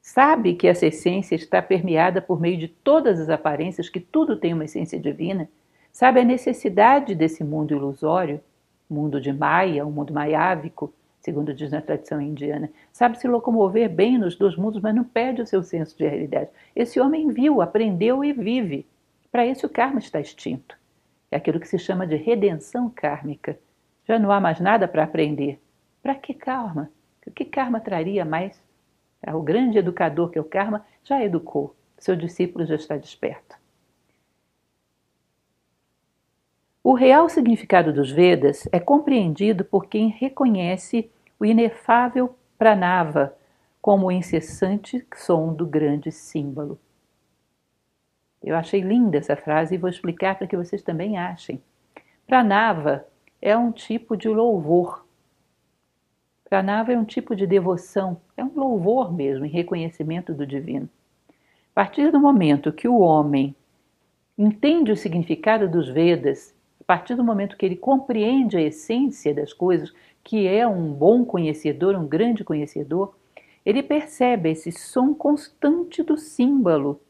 [0.00, 4.54] Sabe que essa essência está permeada por meio de todas as aparências, que tudo tem
[4.54, 5.48] uma essência divina.
[5.90, 8.40] Sabe a necessidade desse mundo ilusório,
[8.88, 12.70] mundo de Maia, um mundo maiávico, segundo diz na tradição indiana.
[12.92, 16.50] Sabe se locomover bem nos dois mundos, mas não perde o seu senso de realidade.
[16.74, 18.86] Esse homem viu, aprendeu e vive.
[19.30, 20.76] Para esse o karma está extinto.
[21.30, 23.58] É aquilo que se chama de redenção kármica.
[24.06, 25.60] Já não há mais nada para aprender.
[26.02, 26.90] Para que karma?
[27.26, 28.62] O que karma traria mais?
[29.26, 33.57] O grande educador que é o karma já educou, seu discípulo já está desperto.
[36.82, 43.36] O real significado dos Vedas é compreendido por quem reconhece o inefável pranava
[43.80, 46.78] como o incessante som do grande símbolo.
[48.42, 51.60] Eu achei linda essa frase e vou explicar para que vocês também achem.
[52.26, 53.06] Pranava
[53.40, 55.06] é um tipo de louvor
[56.48, 60.88] Pranava é um tipo de devoção, é um louvor mesmo, em reconhecimento do divino.
[61.28, 63.54] A partir do momento que o homem
[64.36, 66.54] entende o significado dos Vedas,
[66.88, 69.92] partir do momento que ele compreende a essência das coisas,
[70.24, 73.14] que é um bom conhecedor, um grande conhecedor,
[73.64, 77.00] ele percebe esse som constante do símbolo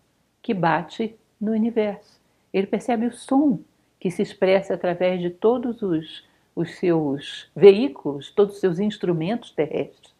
[0.43, 2.21] que bate no universo.
[2.53, 3.61] Ele percebe o som
[4.01, 10.13] que se expressa através de todos os os seus veículos, todos os seus instrumentos terrestres.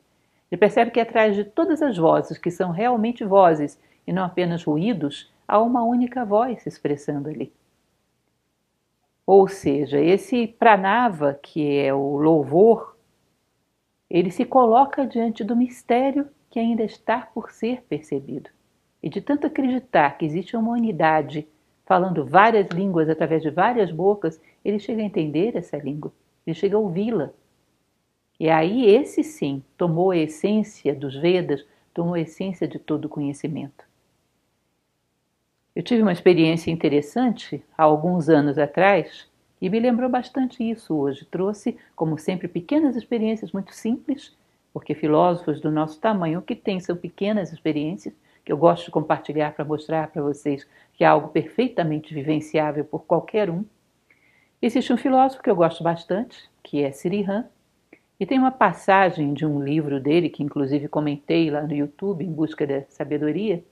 [0.49, 4.63] Ele percebe que atrás de todas as vozes, que são realmente vozes e não apenas
[4.63, 7.53] ruídos, há uma única voz se expressando ali.
[9.29, 12.97] Ou seja, esse pranava, que é o louvor,
[14.09, 18.49] ele se coloca diante do mistério que ainda está por ser percebido.
[19.03, 21.47] E de tanto acreditar que existe uma unidade
[21.85, 26.11] falando várias línguas através de várias bocas, ele chega a entender essa língua.
[26.47, 27.31] Ele chega a ouvi-la.
[28.41, 33.11] E aí, esse sim tomou a essência dos Vedas, tomou a essência de todo o
[33.11, 33.88] conhecimento.
[35.75, 39.29] Eu tive uma experiência interessante há alguns anos atrás
[39.61, 41.25] e me lembrou bastante isso hoje.
[41.25, 44.37] Trouxe, como sempre, pequenas experiências muito simples,
[44.73, 48.91] porque filósofos do nosso tamanho o que tem são pequenas experiências que eu gosto de
[48.91, 53.65] compartilhar para mostrar para vocês que é algo perfeitamente vivenciável por qualquer um.
[54.61, 57.47] Existe um filósofo que eu gosto bastante, que é Sirihan,
[58.19, 62.33] e tem uma passagem de um livro dele, que inclusive comentei lá no YouTube, Em
[62.33, 63.63] Busca da Sabedoria,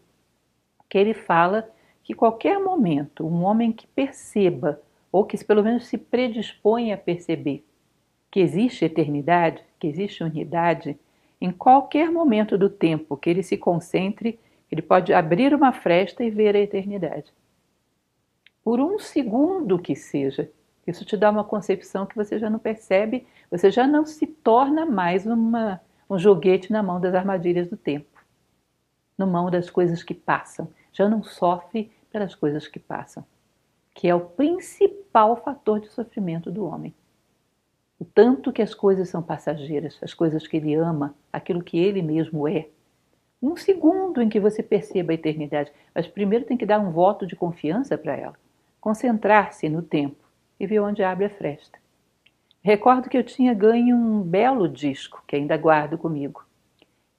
[0.89, 1.69] que ele fala
[2.07, 7.67] que qualquer momento um homem que perceba, ou que pelo menos se predispõe a perceber,
[8.31, 10.97] que existe eternidade, que existe unidade,
[11.41, 14.39] em qualquer momento do tempo que ele se concentre,
[14.71, 17.33] ele pode abrir uma fresta e ver a eternidade.
[18.63, 20.49] Por um segundo que seja,
[20.87, 24.87] isso te dá uma concepção que você já não percebe, você já não se torna
[24.87, 28.25] mais uma, um joguete na mão das armadilhas do tempo,
[29.19, 33.23] na mão das coisas que passam, já não sofre pelas coisas que passam,
[33.93, 36.95] que é o principal fator de sofrimento do homem.
[38.01, 42.01] O tanto que as coisas são passageiras, as coisas que ele ama, aquilo que ele
[42.01, 42.71] mesmo é.
[43.43, 47.27] Um segundo em que você perceba a eternidade, mas primeiro tem que dar um voto
[47.27, 48.35] de confiança para ela,
[48.81, 50.25] concentrar-se no tempo
[50.59, 51.79] e ver onde abre a fresta.
[52.63, 56.47] Recordo que eu tinha ganho um belo disco, que ainda guardo comigo,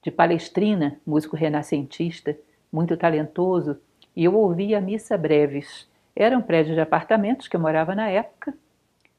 [0.02, 2.36] de Palestrina, músico renascentista,
[2.72, 3.80] muito talentoso,
[4.18, 5.88] e eu ouvia missa breves.
[6.16, 8.52] Era um prédio de apartamentos que eu morava na época,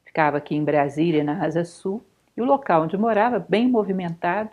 [0.04, 2.04] ficava aqui em Brasília, na Asa Sul,
[2.36, 4.50] e o local onde morava, bem movimentado.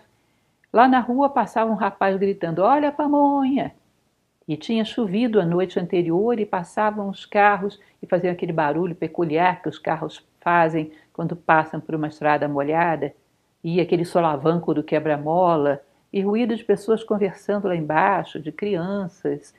[0.71, 3.75] Lá na rua passava um rapaz gritando: Olha a pamonha!
[4.47, 9.61] E tinha chovido a noite anterior e passavam os carros e faziam aquele barulho peculiar
[9.61, 13.13] que os carros fazem quando passam por uma estrada molhada,
[13.61, 15.81] e aquele solavanco do quebra-mola,
[16.13, 19.53] e ruído de pessoas conversando lá embaixo, de crianças.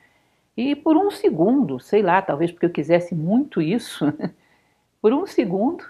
[0.61, 4.13] E por um segundo, sei lá, talvez porque eu quisesse muito isso,
[5.01, 5.85] por um segundo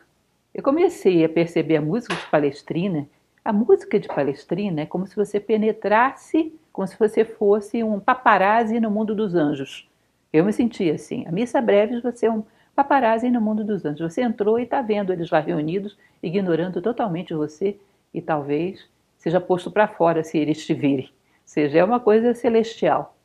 [0.54, 3.10] eu comecei a perceber a música de Palestrina.
[3.44, 8.80] A música de Palestrina é como se você penetrasse como se você fosse um paparazzi
[8.80, 9.90] no mundo dos anjos.
[10.32, 11.26] Eu me sentia assim.
[11.26, 12.44] A missa breves, você é um
[12.76, 14.14] paparazzi no mundo dos anjos.
[14.14, 17.76] Você entrou e está vendo eles lá reunidos, ignorando totalmente você
[18.14, 21.08] e talvez seja posto para fora se eles te virem.
[21.08, 21.12] Ou
[21.44, 23.16] seja, é uma coisa celestial.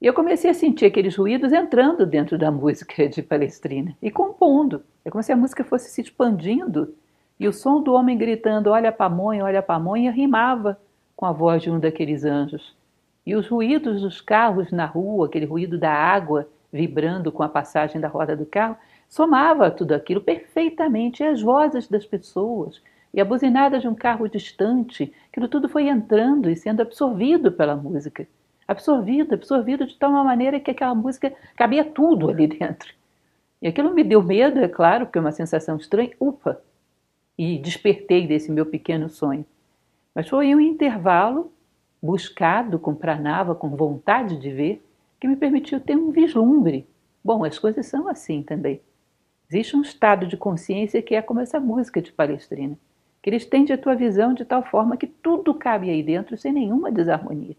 [0.00, 4.84] E eu comecei a sentir aqueles ruídos entrando dentro da música de Palestrina e compondo.
[5.04, 6.94] É como se a música fosse se expandindo
[7.38, 10.78] e o som do homem gritando: Olha a pamonha, olha a pamonha, rimava
[11.16, 12.76] com a voz de um daqueles anjos.
[13.26, 18.00] E os ruídos dos carros na rua, aquele ruído da água vibrando com a passagem
[18.00, 18.76] da roda do carro,
[19.08, 21.24] somava tudo aquilo perfeitamente.
[21.24, 22.80] E as vozes das pessoas,
[23.12, 27.74] e a buzinada de um carro distante, aquilo tudo foi entrando e sendo absorvido pela
[27.74, 28.28] música.
[28.68, 32.92] Absorvido, absorvido de tal maneira que aquela música cabia tudo ali dentro.
[33.62, 36.12] E aquilo me deu medo, é claro, porque é uma sensação estranha.
[36.20, 36.60] Upa!
[37.38, 39.46] E despertei desse meu pequeno sonho.
[40.14, 41.50] Mas foi um intervalo
[42.02, 44.84] buscado com pranava, com vontade de ver,
[45.18, 46.86] que me permitiu ter um vislumbre.
[47.24, 48.80] Bom, as coisas são assim também.
[49.50, 52.78] Existe um estado de consciência que é como essa música de Palestrina,
[53.22, 56.52] que ele estende a tua visão de tal forma que tudo cabe aí dentro sem
[56.52, 57.56] nenhuma desarmonia.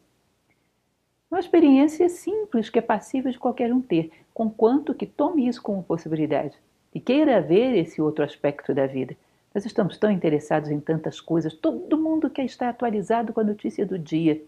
[1.30, 5.84] Uma experiência simples que é passível de qualquer um ter, conquanto que tome isso como
[5.84, 6.58] possibilidade
[6.94, 9.16] e queira ver esse outro aspecto da vida,
[9.54, 13.86] nós estamos tão interessados em tantas coisas, todo mundo quer estar atualizado com a notícia
[13.86, 14.42] do dia.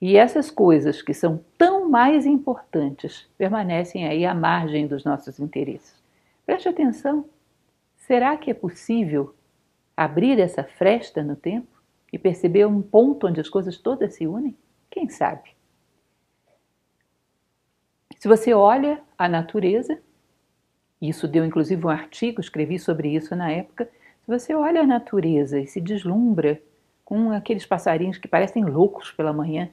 [0.00, 5.94] E essas coisas que são tão mais importantes permanecem aí à margem dos nossos interesses.
[6.46, 7.24] Preste atenção:
[7.96, 9.34] será que é possível
[9.96, 11.68] abrir essa fresta no tempo
[12.12, 14.56] e perceber um ponto onde as coisas todas se unem?
[14.94, 15.50] Quem sabe?
[18.16, 19.98] Se você olha a natureza,
[21.02, 23.90] isso deu inclusive um artigo, escrevi sobre isso na época.
[24.20, 26.62] Se você olha a natureza e se deslumbra
[27.04, 29.68] com aqueles passarinhos que parecem loucos pela manhã,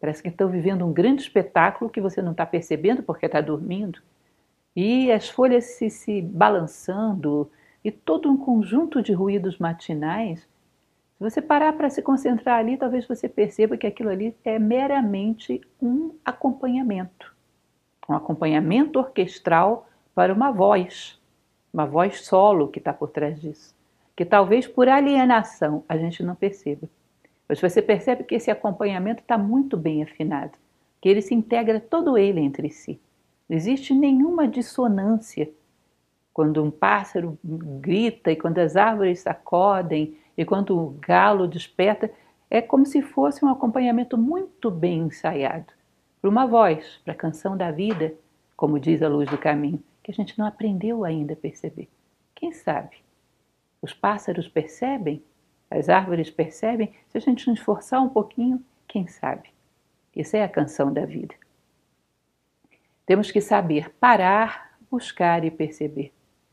[0.00, 4.00] parece que estão vivendo um grande espetáculo que você não está percebendo porque está dormindo,
[4.74, 7.50] e as folhas se, se balançando,
[7.84, 10.48] e todo um conjunto de ruídos matinais,
[11.22, 15.60] se você parar para se concentrar ali, talvez você perceba que aquilo ali é meramente
[15.80, 17.32] um acompanhamento.
[18.08, 21.20] Um acompanhamento orquestral para uma voz,
[21.72, 23.72] uma voz solo que está por trás disso,
[24.16, 26.88] que talvez por alienação a gente não perceba.
[27.48, 30.58] Mas você percebe que esse acompanhamento está muito bem afinado,
[31.00, 33.00] que ele se integra todo ele entre si.
[33.48, 35.48] Não existe nenhuma dissonância
[36.32, 42.10] quando um pássaro grita e quando as árvores sacodem e quando o galo desperta,
[42.50, 45.72] é como se fosse um acompanhamento muito bem ensaiado.
[46.20, 48.14] por uma voz, para a canção da vida,
[48.56, 51.88] como diz a luz do caminho, que a gente não aprendeu ainda a perceber.
[52.32, 52.98] Quem sabe?
[53.80, 55.20] Os pássaros percebem,
[55.68, 59.48] as árvores percebem, se a gente nos esforçar um pouquinho, quem sabe?
[60.14, 61.34] Isso é a canção da vida.
[63.04, 66.12] Temos que saber parar, buscar e perceber.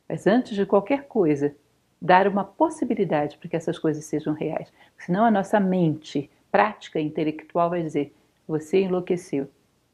[0.09, 1.55] Mas antes de qualquer coisa,
[2.01, 4.73] dar uma possibilidade para que essas coisas sejam reais.
[4.97, 8.11] Senão a nossa mente prática intelectual vai dizer:
[8.47, 9.47] você enlouqueceu.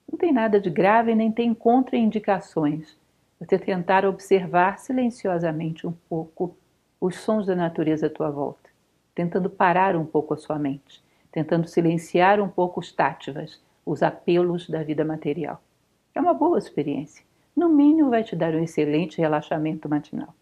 [0.09, 2.95] Não tem nada de grave nem tem contraindicações.
[3.39, 6.55] Você tentar observar silenciosamente um pouco
[7.01, 8.69] os sons da natureza à tua volta,
[9.13, 14.69] tentando parar um pouco a sua mente, tentando silenciar um pouco os tátivas, os apelos
[14.69, 15.61] da vida material.
[16.13, 17.25] É uma boa experiência.
[17.55, 20.33] No mínimo, vai te dar um excelente relaxamento matinal.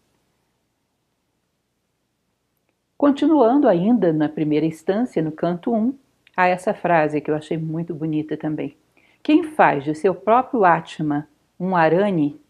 [2.96, 5.94] Continuando ainda na primeira instância, no canto 1,
[6.36, 8.76] há essa frase que eu achei muito bonita também.
[9.22, 12.40] Quem faz de seu próprio Atma um arane,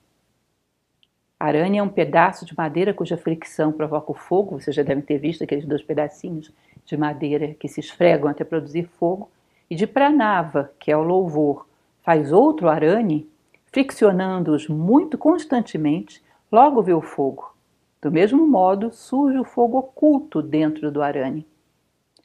[1.38, 5.18] arane é um pedaço de madeira cuja fricção provoca o fogo, vocês já devem ter
[5.18, 6.50] visto aqueles dois pedacinhos
[6.84, 9.30] de madeira que se esfregam até produzir fogo,
[9.68, 11.66] e de pranava, que é o louvor,
[12.02, 13.28] faz outro arane,
[13.74, 17.56] friccionando-os muito constantemente, logo vê o fogo.
[18.00, 21.44] Do mesmo modo, surge o fogo oculto dentro do arane.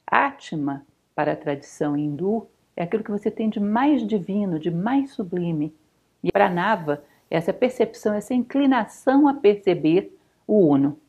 [0.06, 2.46] Atma, para a tradição hindu,
[2.76, 5.74] é aquilo que você tem de mais divino, de mais sublime.
[6.22, 11.00] E para Nava, essa percepção, essa inclinação a perceber o uno.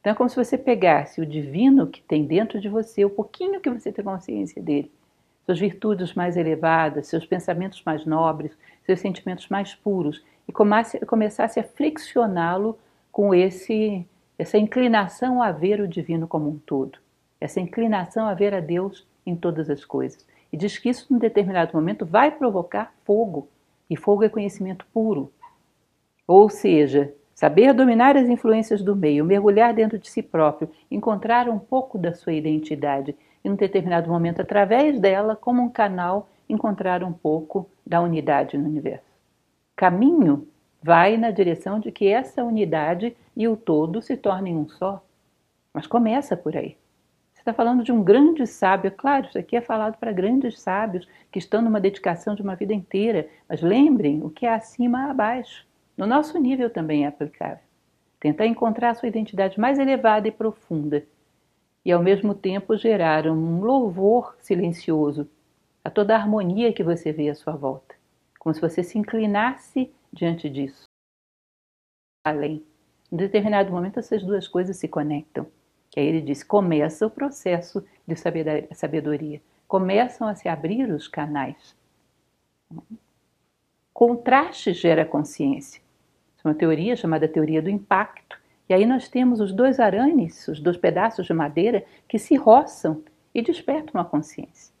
[0.00, 3.60] Então é como se você pegasse o divino que tem dentro de você, o pouquinho
[3.60, 4.90] que você tem consciência dele,
[5.44, 11.64] suas virtudes mais elevadas, seus pensamentos mais nobres, seus sentimentos mais puros, e começasse a
[11.64, 12.78] friccioná-lo
[13.10, 14.06] com esse
[14.38, 16.98] essa inclinação a ver o divino como um todo,
[17.40, 20.26] essa inclinação a ver a Deus em todas as coisas.
[20.52, 23.48] E diz que isso, em determinado momento, vai provocar fogo,
[23.88, 25.32] e fogo é conhecimento puro.
[26.26, 31.58] Ou seja, saber dominar as influências do meio, mergulhar dentro de si próprio, encontrar um
[31.58, 37.12] pouco da sua identidade e, num determinado momento, através dela, como um canal, encontrar um
[37.12, 39.04] pouco da unidade no universo.
[39.76, 40.48] Caminho
[40.82, 45.04] vai na direção de que essa unidade e o todo se tornem um só.
[45.72, 46.76] Mas começa por aí.
[47.32, 51.06] Você está falando de um grande sábio, claro, isso aqui é falado para grandes sábios
[51.30, 55.66] que estão numa dedicação de uma vida inteira, mas lembrem o que é acima abaixo.
[55.96, 57.64] No nosso nível também é aplicável.
[58.20, 61.04] Tentar encontrar a sua identidade mais elevada e profunda
[61.84, 65.28] e ao mesmo tempo gerar um louvor silencioso
[65.82, 67.94] a toda a harmonia que você vê à sua volta,
[68.38, 70.84] como se você se inclinasse diante disso.
[72.24, 72.64] Além.
[73.12, 75.46] Em determinado momento, essas duas coisas se conectam.
[75.90, 78.16] Que aí ele diz: começa o processo de
[78.74, 79.42] sabedoria.
[79.68, 81.76] Começam a se abrir os canais.
[83.92, 85.82] Contraste gera consciência.
[86.44, 88.38] É uma teoria chamada teoria do impacto.
[88.68, 93.02] E aí nós temos os dois aranes, os dois pedaços de madeira, que se roçam
[93.34, 94.72] e despertam a consciência.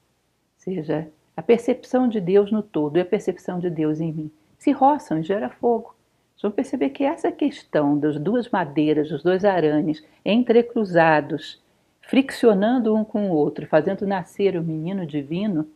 [0.56, 4.30] Ou seja, a percepção de Deus no todo e a percepção de Deus em mim
[4.58, 5.94] se roçam e gera fogo.
[6.34, 11.62] Vocês vão perceber que essa questão das duas madeiras, dos dois aranes entrecruzados,
[12.00, 15.68] friccionando um com o outro, fazendo nascer o menino divino,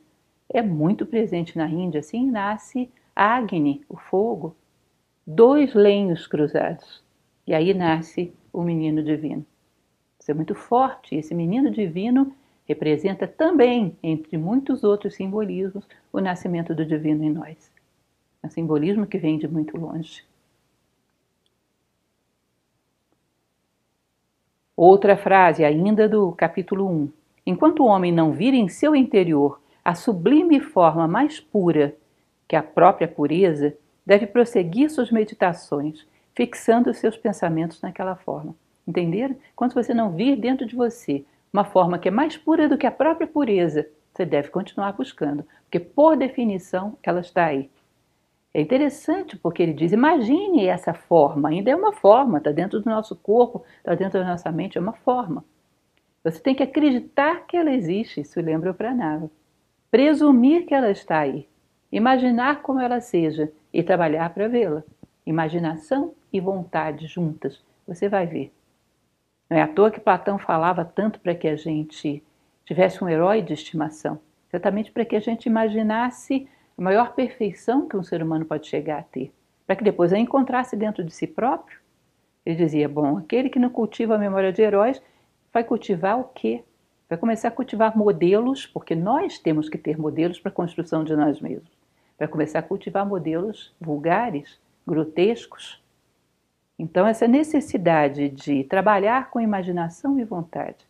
[0.49, 2.01] é muito presente na Índia.
[2.01, 4.57] Assim nasce Agni, o fogo,
[5.27, 7.03] dois lenhos cruzados.
[7.49, 9.43] E aí nasce o menino divino.
[10.21, 11.15] Isso é muito forte.
[11.17, 12.31] Esse menino divino
[12.67, 17.73] representa também, entre muitos outros simbolismos, o nascimento do divino em nós.
[18.43, 20.23] É um simbolismo que vem de muito longe.
[24.77, 27.09] Outra frase, ainda do capítulo 1.
[27.47, 31.97] Enquanto o homem não vira em seu interior a sublime forma mais pura
[32.47, 33.75] que a própria pureza,
[34.05, 36.07] deve prosseguir suas meditações,
[36.39, 38.55] fixando seus pensamentos naquela forma.
[38.87, 39.35] Entenderam?
[39.57, 42.87] Quando você não vir dentro de você uma forma que é mais pura do que
[42.87, 47.69] a própria pureza, você deve continuar buscando, porque por definição ela está aí.
[48.55, 52.89] É interessante porque ele diz: imagine essa forma, ainda é uma forma, está dentro do
[52.89, 55.45] nosso corpo, está dentro da nossa mente, é uma forma.
[56.23, 59.29] Você tem que acreditar que ela existe, isso lembra o Pranava.
[59.91, 61.49] Presumir que ela está aí,
[61.91, 64.85] imaginar como ela seja e trabalhar para vê-la.
[65.27, 68.53] Imaginação e vontade juntas, você vai ver.
[69.49, 72.23] Não é à toa que Platão falava tanto para que a gente
[72.65, 77.97] tivesse um herói de estimação, exatamente para que a gente imaginasse a maior perfeição que
[77.97, 79.33] um ser humano pode chegar a ter,
[79.67, 81.81] para que depois a encontrasse dentro de si próprio.
[82.45, 85.03] Ele dizia: bom, aquele que não cultiva a memória de heróis
[85.53, 86.63] vai cultivar o quê?
[87.09, 91.17] Vai começar a cultivar modelos, porque nós temos que ter modelos para a construção de
[91.17, 91.71] nós mesmos.
[92.19, 95.83] Vai começar a cultivar modelos vulgares, grotescos.
[96.79, 100.87] Então, essa necessidade de trabalhar com imaginação e vontade,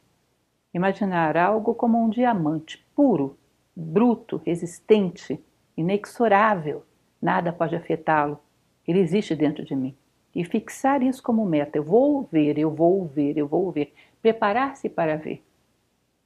[0.75, 3.39] imaginar algo como um diamante puro,
[3.75, 5.43] bruto, resistente,
[5.77, 6.85] inexorável,
[7.23, 8.39] nada pode afetá-lo,
[8.87, 9.97] ele existe dentro de mim.
[10.35, 14.89] E fixar isso como meta, eu vou ver, eu vou ver, eu vou ver, preparar-se
[14.91, 15.43] para ver.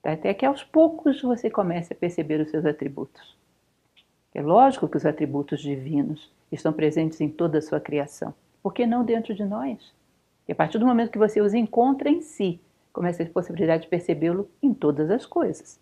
[0.03, 3.39] Até que aos poucos você comece a perceber os seus atributos.
[4.35, 8.35] É lógico que os atributos divinos estão presentes em toda a sua criação.
[8.63, 9.93] Por que não dentro de nós?
[10.47, 12.61] E a partir do momento que você os encontra em si,
[12.93, 15.81] começa a possibilidade de percebê-lo em todas as coisas.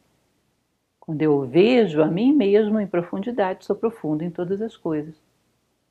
[0.99, 5.15] Quando eu vejo a mim mesmo em profundidade, sou profundo em todas as coisas.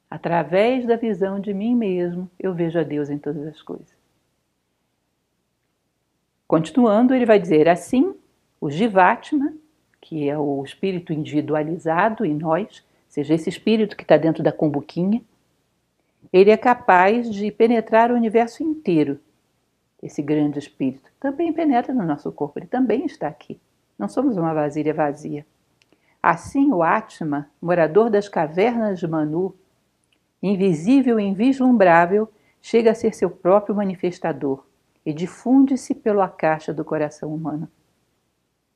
[0.09, 3.93] Através da visão de mim mesmo, eu vejo a Deus em todas as coisas.
[6.47, 8.15] Continuando, ele vai dizer assim:
[8.59, 9.53] o Jivatma,
[10.01, 15.21] que é o espírito individualizado em nós, seja esse espírito que está dentro da cumbuquinha,
[16.31, 19.19] ele é capaz de penetrar o universo inteiro.
[20.01, 23.59] Esse grande espírito também penetra no nosso corpo, ele também está aqui.
[23.97, 25.45] Não somos uma vasilha vazia.
[26.21, 29.55] Assim, o Atma, morador das cavernas de Manu,
[30.41, 32.29] invisível e invislumbrável,
[32.61, 34.65] chega a ser seu próprio manifestador
[35.05, 37.69] e difunde-se pelo caixa do coração humano.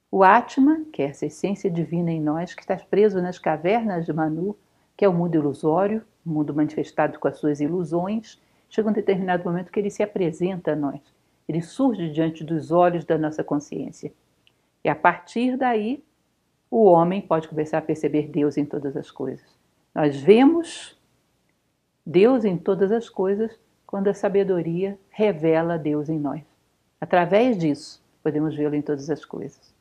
[0.09, 4.13] O Atma, que é essa essência divina em nós, que está preso nas cavernas de
[4.13, 4.55] Manu,
[4.95, 8.39] que é o mundo ilusório, o mundo manifestado com as suas ilusões,
[8.69, 11.01] chega um determinado momento que ele se apresenta a nós.
[11.47, 14.13] Ele surge diante dos olhos da nossa consciência.
[14.83, 16.03] E a partir daí,
[16.69, 19.45] o homem pode começar a perceber Deus em todas as coisas.
[19.93, 20.97] Nós vemos
[22.05, 26.41] Deus em todas as coisas quando a sabedoria revela Deus em nós.
[26.99, 29.72] Através disso, podemos vê-lo em todas as coisas.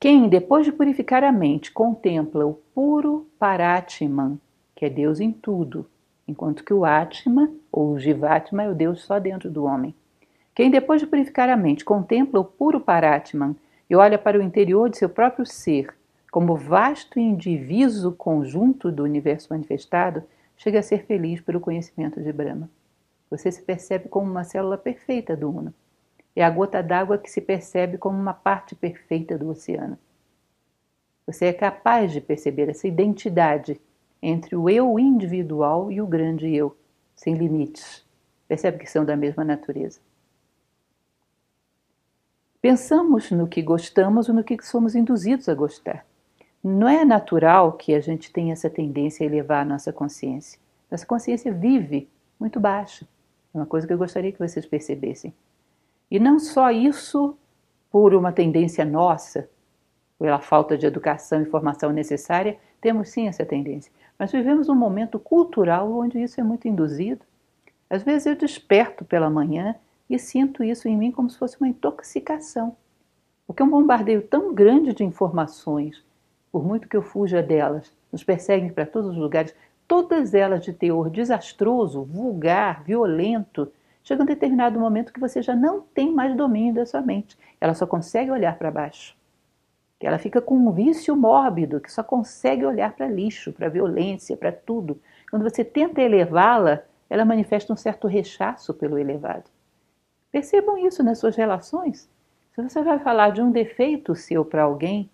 [0.00, 4.40] Quem, depois de purificar a mente, contempla o puro Paratman,
[4.74, 5.84] que é Deus em tudo,
[6.26, 9.94] enquanto que o Atma, ou o Jivatma, é o Deus só dentro do homem.
[10.54, 13.54] Quem, depois de purificar a mente, contempla o puro Paratman
[13.90, 15.94] e olha para o interior de seu próprio ser,
[16.32, 20.22] como vasto e indiviso conjunto do universo manifestado,
[20.56, 22.70] chega a ser feliz pelo conhecimento de Brahma.
[23.28, 25.74] Você se percebe como uma célula perfeita do Uno.
[26.34, 29.98] É a gota d'água que se percebe como uma parte perfeita do oceano.
[31.26, 33.80] Você é capaz de perceber essa identidade
[34.22, 36.76] entre o eu individual e o grande eu,
[37.14, 38.04] sem limites.
[38.48, 40.00] Percebe que são da mesma natureza.
[42.60, 46.04] Pensamos no que gostamos ou no que somos induzidos a gostar.
[46.62, 50.60] Não é natural que a gente tenha essa tendência a elevar a nossa consciência.
[50.90, 52.08] Nossa consciência vive
[52.38, 53.06] muito baixa.
[53.54, 55.32] É uma coisa que eu gostaria que vocês percebessem.
[56.10, 57.36] E não só isso
[57.90, 59.48] por uma tendência nossa,
[60.18, 63.92] pela falta de educação e formação necessária, temos sim essa tendência.
[64.18, 67.24] Mas vivemos um momento cultural onde isso é muito induzido.
[67.88, 69.74] Às vezes eu desperto pela manhã
[70.08, 72.76] e sinto isso em mim como se fosse uma intoxicação.
[73.46, 76.02] Porque um bombardeio tão grande de informações
[76.50, 79.54] por muito que eu fuja delas, nos perseguem para todos os lugares,
[79.86, 83.70] todas elas de teor desastroso, vulgar, violento,
[84.10, 87.38] chega um determinado momento que você já não tem mais domínio da sua mente.
[87.60, 89.16] Ela só consegue olhar para baixo.
[90.00, 94.50] Ela fica com um vício mórbido que só consegue olhar para lixo, para violência, para
[94.50, 95.00] tudo.
[95.30, 99.48] Quando você tenta elevá-la, ela manifesta um certo rechaço pelo elevado.
[100.32, 102.10] Percebam isso nas suas relações.
[102.52, 105.08] Se você vai falar de um defeito seu para alguém,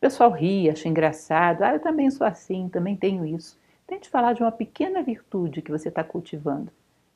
[0.00, 1.62] pessoal ri, acha engraçado.
[1.62, 3.56] Ah, eu também sou assim, também tenho isso.
[3.86, 6.72] Tente falar de uma pequena virtude que você está cultivando.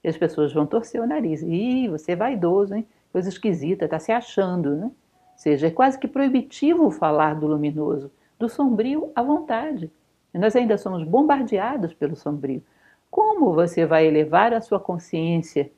[0.07, 1.43] E as pessoas vão torcer o nariz.
[1.43, 2.87] Ih, você é vaidoso, hein?
[3.11, 4.85] Coisa esquisita, está se achando, né?
[4.85, 4.93] Ou
[5.35, 9.91] seja, é quase que proibitivo falar do luminoso, do sombrio à vontade.
[10.33, 12.63] E nós ainda somos bombardeados pelo sombrio.
[13.11, 15.73] Como você vai elevar a sua consciência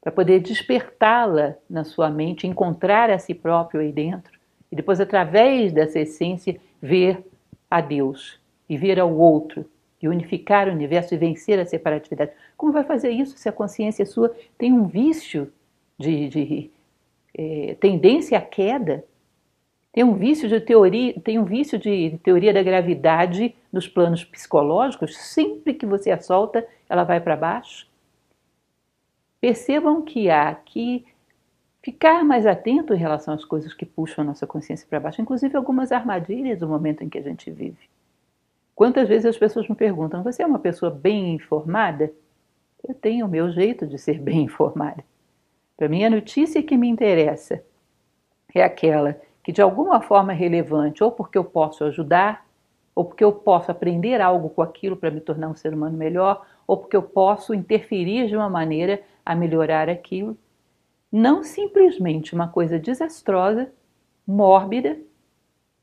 [0.00, 4.38] para poder despertá-la na sua mente, encontrar a si próprio aí dentro?
[4.70, 7.26] E depois, através dessa essência, ver
[7.68, 9.68] a Deus e ver ao outro
[10.08, 12.32] unificar o universo e vencer a separatividade.
[12.56, 15.52] Como vai fazer isso se a consciência sua tem um vício
[15.98, 16.70] de, de
[17.36, 19.04] é, tendência à queda?
[19.92, 25.16] Tem um vício de teoria, tem um vício de teoria da gravidade nos planos psicológicos.
[25.16, 27.86] Sempre que você a solta, ela vai para baixo.
[29.40, 31.06] Percebam que há aqui
[31.82, 35.56] ficar mais atento em relação às coisas que puxam a nossa consciência para baixo, inclusive
[35.56, 37.88] algumas armadilhas do momento em que a gente vive.
[38.76, 42.12] Quantas vezes as pessoas me perguntam: você é uma pessoa bem informada?
[42.86, 45.02] Eu tenho o meu jeito de ser bem informada.
[45.76, 47.64] Para mim, a notícia que me interessa
[48.54, 52.46] é aquela que de alguma forma é relevante, ou porque eu posso ajudar,
[52.94, 56.44] ou porque eu posso aprender algo com aquilo para me tornar um ser humano melhor,
[56.66, 60.36] ou porque eu posso interferir de uma maneira a melhorar aquilo.
[61.10, 63.72] Não simplesmente uma coisa desastrosa,
[64.26, 64.98] mórbida,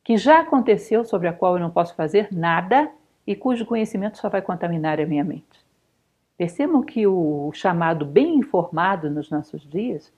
[0.04, 2.92] que já aconteceu, sobre a qual eu não posso fazer nada
[3.26, 5.64] e cujo conhecimento só vai contaminar a minha mente.
[6.38, 10.12] Percebam que o chamado bem informado nos nossos dias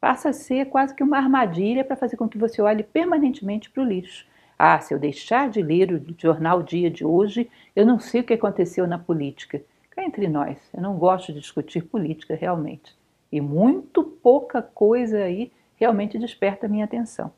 [0.00, 3.82] passa a ser quase que uma armadilha para fazer com que você olhe permanentemente para
[3.82, 4.26] o lixo.
[4.56, 8.24] Ah, se eu deixar de ler o jornal Dia de hoje, eu não sei o
[8.24, 9.62] que aconteceu na política.
[9.90, 12.96] Cá entre nós, eu não gosto de discutir política realmente.
[13.32, 17.32] E muito pouca coisa aí realmente desperta a minha atenção.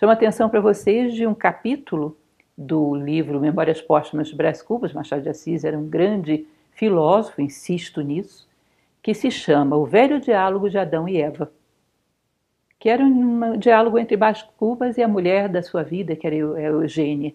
[0.00, 2.16] Chamo a atenção para vocês de um capítulo
[2.56, 8.00] do livro Memórias Póstumas de Brás Cubas, Machado de Assis era um grande filósofo, insisto
[8.00, 8.48] nisso,
[9.02, 11.52] que se chama O Velho Diálogo de Adão e Eva
[12.78, 16.34] que era um diálogo entre Brás Cubas e a mulher da sua vida, que era
[16.34, 17.34] a Eugênia.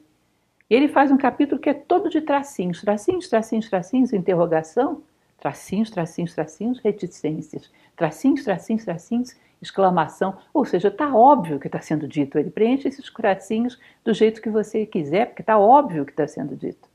[0.68, 5.03] Ele faz um capítulo que é todo de tracinhos, tracinhos, tracinhos, tracinhos, interrogação,
[5.40, 10.38] tracinhos, tracinhos, tracinhos, reticências, tracinhos, tracinhos, tracinhos, exclamação.
[10.54, 12.38] Ou seja, está óbvio que está sendo dito.
[12.38, 16.56] Ele preenche esses tracinhos do jeito que você quiser, porque está óbvio que está sendo
[16.56, 16.88] dito.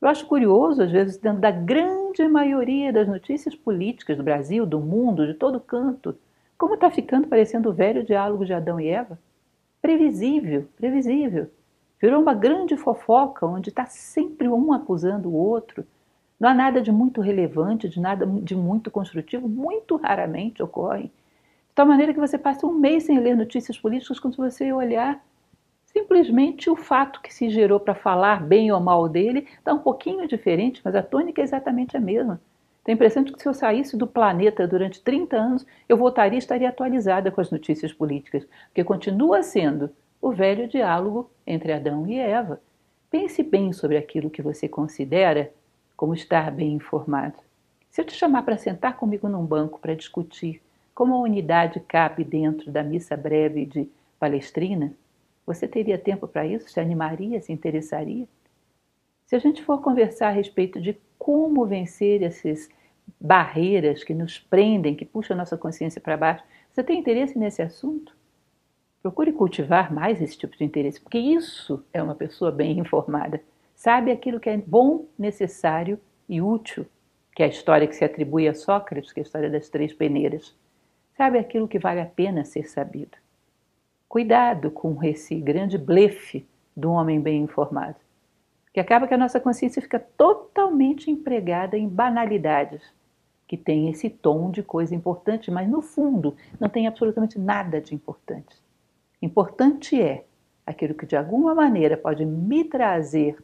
[0.00, 4.78] Eu acho curioso, às vezes, dentro da grande maioria das notícias políticas do Brasil, do
[4.78, 6.16] mundo, de todo canto,
[6.56, 9.18] como está ficando parecendo o velho diálogo de Adão e Eva?
[9.82, 11.50] Previsível, previsível.
[12.00, 15.84] Virou uma grande fofoca onde está sempre um acusando o outro.
[16.38, 21.04] Não há nada de muito relevante, de nada de muito construtivo, muito raramente ocorre.
[21.04, 25.22] De tal maneira que você passa um mês sem ler notícias políticas quando você olhar
[25.86, 30.28] simplesmente o fato que se gerou para falar bem ou mal dele está um pouquinho
[30.28, 32.40] diferente, mas a tônica é exatamente a mesma.
[32.84, 36.36] Tem a impressão de que se eu saísse do planeta durante 30 anos, eu voltaria
[36.36, 39.90] e estaria atualizada com as notícias políticas, porque continua sendo
[40.22, 42.60] o velho diálogo entre Adão e Eva.
[43.10, 45.52] Pense bem sobre aquilo que você considera
[45.98, 47.34] como estar bem informado.
[47.90, 50.62] Se eu te chamar para sentar comigo num banco para discutir
[50.94, 53.88] como a unidade cabe dentro da missa breve de
[54.18, 54.94] Palestrina,
[55.44, 56.70] você teria tempo para isso?
[56.70, 57.40] Se animaria?
[57.40, 58.28] Se interessaria?
[59.26, 62.68] Se a gente for conversar a respeito de como vencer esses
[63.20, 66.44] barreiras que nos prendem, que puxam a nossa consciência para baixo.
[66.70, 68.16] Você tem interesse nesse assunto?
[69.02, 73.42] Procure cultivar mais esse tipo de interesse, porque isso é uma pessoa bem informada.
[73.78, 76.84] Sabe aquilo que é bom, necessário e útil,
[77.32, 79.94] que é a história que se atribui a Sócrates, que é a história das três
[79.94, 80.52] peneiras.
[81.16, 83.16] Sabe aquilo que vale a pena ser sabido.
[84.08, 86.44] Cuidado com esse grande blefe
[86.76, 87.94] do homem bem informado,
[88.74, 92.82] que acaba que a nossa consciência fica totalmente empregada em banalidades
[93.46, 97.94] que tem esse tom de coisa importante, mas no fundo não tem absolutamente nada de
[97.94, 98.60] importante.
[99.22, 100.24] Importante é
[100.66, 103.38] aquilo que de alguma maneira pode me trazer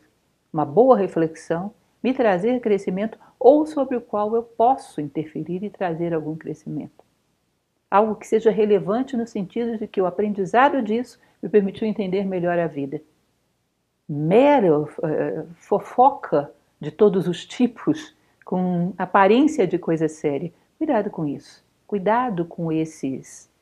[0.55, 6.15] uma boa reflexão, me trazer crescimento ou sobre o qual eu posso interferir e trazer
[6.15, 7.05] algum crescimento.
[7.91, 12.57] Algo que seja relevante no sentido de que o aprendizado disso me permitiu entender melhor
[12.57, 13.03] a vida.
[14.09, 14.87] Mera uh,
[15.57, 20.53] fofoca de todos os tipos com aparência de coisa séria.
[20.79, 21.65] Cuidado com isso.
[21.85, 23.53] Cuidado com esses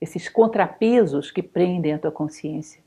[0.00, 2.83] esses contrapesos que prendem a tua consciência.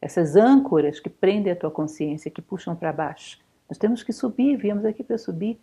[0.00, 3.38] Essas âncoras que prendem a tua consciência, que puxam para baixo.
[3.68, 5.58] Nós temos que subir, viemos aqui para subir.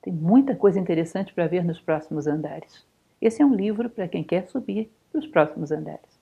[0.00, 2.84] Tem muita coisa interessante para ver nos próximos andares.
[3.20, 6.20] Esse é um livro para quem quer subir para os próximos andares.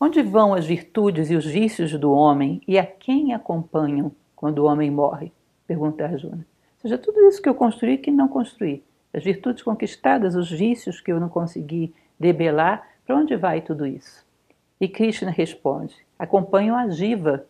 [0.00, 4.66] Onde vão as virtudes e os vícios do homem e a quem acompanham quando o
[4.66, 5.32] homem morre?
[5.66, 6.46] Pergunta Arjuna.
[6.76, 8.84] Ou seja, tudo isso que eu construí que não construí.
[9.12, 14.22] As virtudes conquistadas, os vícios que eu não consegui debelar, para onde vai tudo isso?
[14.78, 17.46] E Krishna responde: acompanham a Jiva,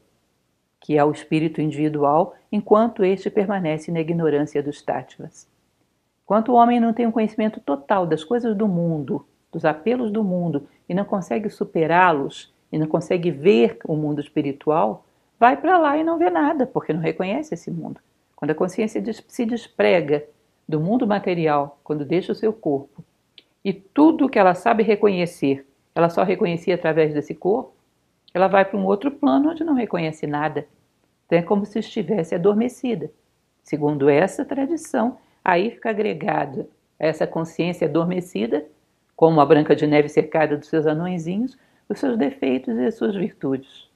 [0.79, 5.49] que é o espírito individual, enquanto este permanece na ignorância dos táttvas.
[6.23, 10.23] Enquanto o homem não tem um conhecimento total das coisas do mundo, dos apelos do
[10.23, 15.05] mundo, e não consegue superá-los, e não consegue ver o mundo espiritual,
[15.41, 18.01] vai para lá e não vê nada, porque não reconhece esse mundo.
[18.37, 20.25] Quando a consciência se desprega
[20.69, 23.03] do mundo material, quando deixa o seu corpo,
[23.69, 27.75] e tudo que ela sabe reconhecer, ela só reconhecia através desse corpo,
[28.33, 30.67] ela vai para um outro plano onde não reconhece nada.
[31.27, 33.11] Então é como se estivesse adormecida.
[33.63, 38.67] Segundo essa tradição, aí fica agregada essa consciência adormecida,
[39.17, 41.59] como a Branca de Neve cercada dos seus anõezinhos,
[41.89, 43.89] os seus defeitos e as suas virtudes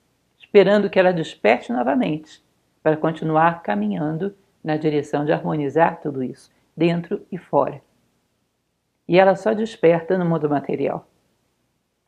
[0.53, 2.45] esperando que ela desperte novamente,
[2.83, 7.81] para continuar caminhando na direção de harmonizar tudo isso, dentro e fora.
[9.09, 11.09] E ela só desperta no mundo material.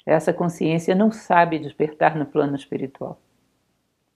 [0.06, 3.20] Essa consciência não sabe despertar no plano espiritual.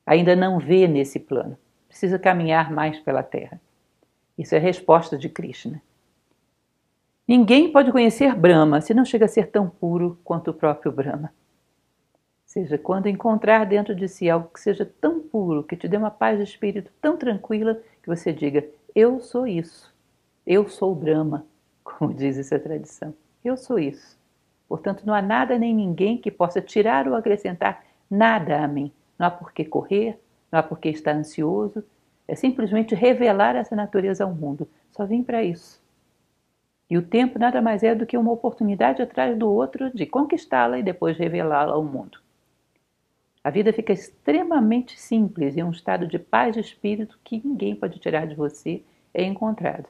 [0.05, 1.59] Ainda não vê nesse plano.
[1.89, 3.61] Precisa caminhar mais pela Terra.
[4.37, 5.83] Isso é a resposta de Krishna.
[7.27, 11.33] Ninguém pode conhecer Brahma se não chega a ser tão puro quanto o próprio Brahma.
[12.11, 15.97] Ou seja, quando encontrar dentro de si algo que seja tão puro, que te dê
[15.97, 19.95] uma paz de espírito tão tranquila, que você diga: Eu sou isso.
[20.47, 21.45] Eu sou Brahma,
[21.97, 23.15] como diz essa tradição.
[23.45, 24.19] Eu sou isso.
[24.69, 28.93] Portanto, não há nada nem ninguém que possa tirar ou acrescentar nada a mim.
[29.19, 30.19] Não há por que correr,
[30.53, 31.83] não há por que estar ansioso.
[32.27, 34.69] É simplesmente revelar essa natureza ao mundo.
[34.91, 35.83] Só vim para isso.
[36.91, 40.79] E o tempo nada mais é do que uma oportunidade atrás do outro de conquistá-la
[40.79, 42.19] e depois revelá-la ao mundo.
[43.43, 47.99] A vida fica extremamente simples e um estado de paz de espírito que ninguém pode
[47.99, 48.83] tirar de você
[49.15, 49.89] é encontrado.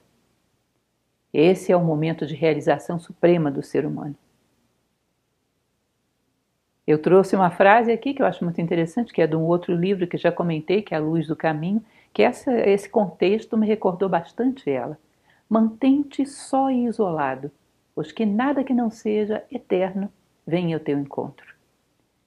[1.33, 4.17] Esse é o momento de realização suprema do ser humano.
[6.87, 9.75] Eu trouxe uma frase aqui que eu acho muito interessante, que é de um outro
[9.75, 13.67] livro que já comentei, que é A Luz do Caminho, que essa, esse contexto me
[13.67, 14.99] recordou bastante ela.
[15.51, 17.51] Mantente só e isolado,
[17.95, 20.11] pois que nada que não seja eterno
[20.47, 21.55] venha ao teu encontro.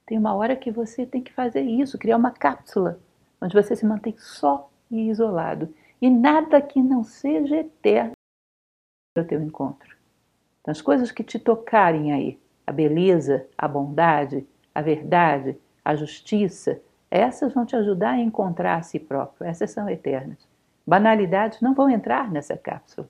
[0.06, 3.00] Tem uma hora que você tem que fazer isso, criar uma cápsula,
[3.42, 5.74] onde você se mantém só e isolado.
[6.00, 8.14] E nada que não seja eterno
[9.20, 9.98] ao teu encontro.
[10.62, 16.80] Então, as coisas que te tocarem aí, a beleza, a bondade, a verdade, a justiça,
[17.10, 20.48] essas vão te ajudar a encontrar a si próprio, essas são eternas.
[20.88, 23.10] Banalidades não vão entrar nessa cápsula.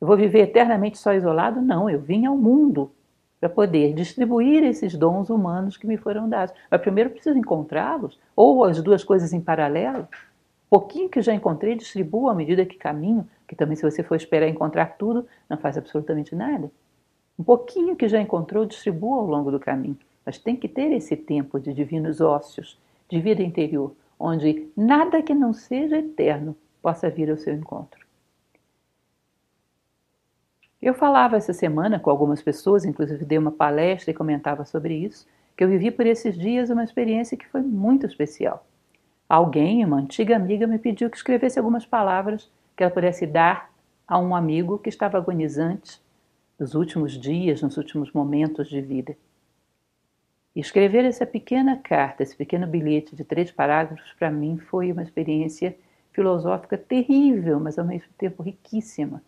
[0.00, 1.60] Eu vou viver eternamente só isolado?
[1.60, 2.90] Não, eu vim ao mundo
[3.38, 6.54] para poder distribuir esses dons humanos que me foram dados.
[6.70, 10.08] Mas primeiro preciso encontrá-los, ou as duas coisas em paralelo.
[10.70, 14.48] Pouquinho que já encontrei, distribuo à medida que caminho, que também se você for esperar
[14.48, 16.70] encontrar tudo, não faz absolutamente nada.
[17.38, 19.98] Um pouquinho que já encontrou, distribua ao longo do caminho.
[20.24, 22.78] Mas tem que ter esse tempo de divinos ócios,
[23.08, 28.06] de vida interior, onde nada que não seja eterno possa vir ao seu encontro.
[30.80, 35.26] Eu falava essa semana com algumas pessoas, inclusive dei uma palestra e comentava sobre isso,
[35.56, 38.66] que eu vivi por esses dias uma experiência que foi muito especial.
[39.28, 43.72] Alguém, uma antiga amiga, me pediu que escrevesse algumas palavras que ela pudesse dar
[44.06, 46.00] a um amigo que estava agonizante
[46.58, 49.16] nos últimos dias, nos últimos momentos de vida.
[50.54, 55.02] E escrever essa pequena carta, esse pequeno bilhete de três parágrafos, para mim foi uma
[55.02, 55.76] experiência
[56.12, 59.22] filosófica terrível, mas ao mesmo tempo riquíssima.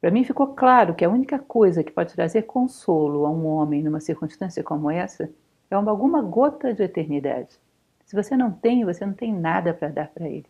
[0.00, 3.82] Para mim ficou claro que a única coisa que pode trazer consolo a um homem
[3.82, 5.30] numa circunstância como essa
[5.70, 7.58] é uma, alguma gota de eternidade.
[8.04, 10.46] Se você não tem, você não tem nada para dar para ele.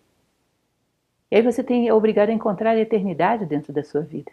[1.31, 4.33] E aí você tem, é obrigado a encontrar a eternidade dentro da sua vida.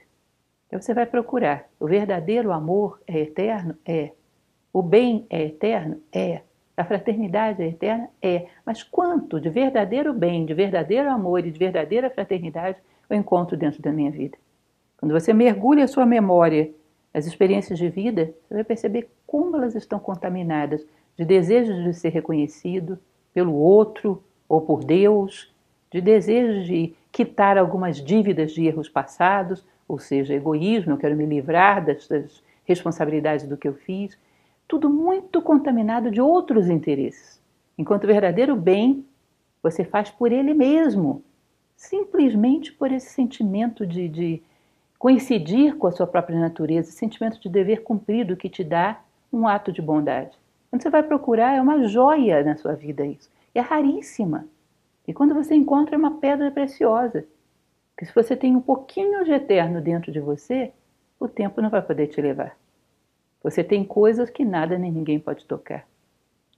[0.68, 1.66] Então você vai procurar.
[1.80, 3.76] O verdadeiro amor é eterno?
[3.86, 4.12] É.
[4.72, 6.02] O bem é eterno?
[6.12, 6.42] É.
[6.76, 8.10] A fraternidade é eterna?
[8.22, 8.48] É.
[8.66, 12.78] Mas quanto de verdadeiro bem, de verdadeiro amor e de verdadeira fraternidade
[13.10, 14.38] eu encontro dentro da minha vida?
[14.98, 16.74] Quando você mergulha a sua memória
[17.16, 20.86] as experiências de vida, você vai perceber como elas estão contaminadas
[21.18, 23.00] de desejos de ser reconhecido,
[23.34, 25.55] pelo outro ou por Deus,
[25.96, 31.26] de desejo de quitar algumas dívidas de erros passados, ou seja, egoísmo, eu quero me
[31.26, 34.18] livrar das, das responsabilidades do que eu fiz,
[34.68, 37.42] tudo muito contaminado de outros interesses.
[37.78, 39.06] Enquanto o verdadeiro bem
[39.64, 41.24] você faz por ele mesmo,
[41.78, 44.44] simplesmente por esse sentimento de, de
[45.00, 49.00] coincidir com a sua própria natureza, esse sentimento de dever cumprido que te dá
[49.32, 50.38] um ato de bondade.
[50.70, 53.32] Quando você vai procurar, é uma joia na sua vida isso.
[53.54, 54.46] É raríssima.
[55.08, 57.26] E quando você encontra, uma pedra preciosa.
[57.96, 60.74] Porque se você tem um pouquinho de eterno dentro de você,
[61.20, 62.58] o tempo não vai poder te levar.
[63.42, 65.88] Você tem coisas que nada nem ninguém pode tocar.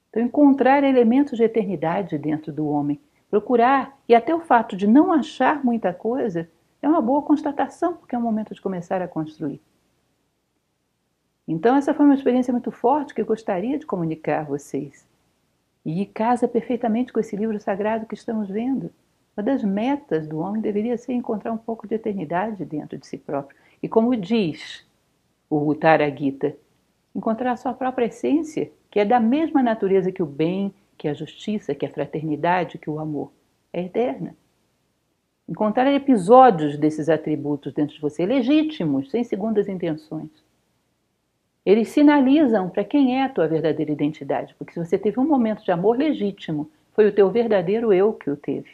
[0.10, 5.12] Então, encontrar elementos de eternidade dentro do homem, procurar, e até o fato de não
[5.12, 6.50] achar muita coisa,
[6.82, 9.62] é uma boa constatação, porque é o momento de começar a construir.
[11.48, 15.07] Então, essa foi uma experiência muito forte que eu gostaria de comunicar a vocês.
[15.90, 18.92] E casa perfeitamente com esse livro sagrado que estamos vendo.
[19.38, 23.18] Uma das metas do homem deveria ser encontrar um pouco de eternidade dentro de si
[23.18, 23.58] próprio.
[23.82, 24.86] E como diz
[25.50, 26.54] o Uttara Gita,
[27.16, 31.14] encontrar a sua própria essência, que é da mesma natureza que o bem, que a
[31.14, 33.32] justiça, que a fraternidade, que o amor.
[33.72, 34.36] É eterna.
[35.48, 40.32] Encontrar episódios desses atributos dentro de você, legítimos, sem segundas intenções.
[41.68, 45.66] Eles sinalizam para quem é a tua verdadeira identidade, porque se você teve um momento
[45.66, 48.70] de amor legítimo, foi o teu verdadeiro eu que o teve.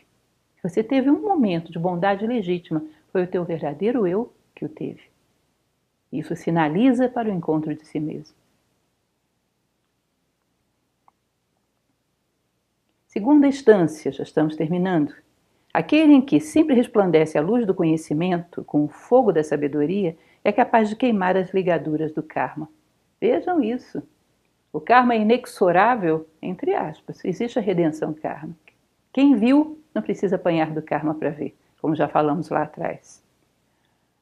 [0.58, 4.70] Se você teve um momento de bondade legítima, foi o teu verdadeiro eu que o
[4.70, 5.02] teve.
[6.12, 8.36] Isso sinaliza para o encontro de si mesmo.
[13.08, 15.16] Segunda instância, já estamos terminando.
[15.74, 20.52] Aquele em que sempre resplandece a luz do conhecimento com o fogo da sabedoria é
[20.52, 22.70] capaz de queimar as ligaduras do karma.
[23.24, 24.04] Vejam isso.
[24.74, 27.24] O karma é inexorável, entre aspas.
[27.24, 28.74] Existe a redenção kármica.
[29.14, 33.24] Quem viu não precisa apanhar do karma para ver, como já falamos lá atrás.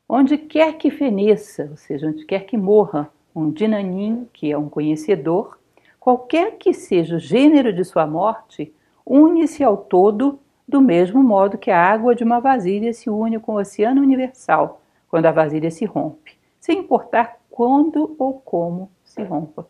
[0.08, 4.70] Onde quer que feneça, ou seja, onde quer que morra um dinanin, que é um
[4.70, 5.58] conhecedor,
[6.00, 8.72] qualquer que seja o gênero de sua morte,
[9.04, 13.54] une-se ao todo do mesmo modo que a água de uma vasilha se une com
[13.54, 14.80] o oceano universal
[15.10, 19.68] quando a vasilha se rompe, sem importar quando ou como se rompa.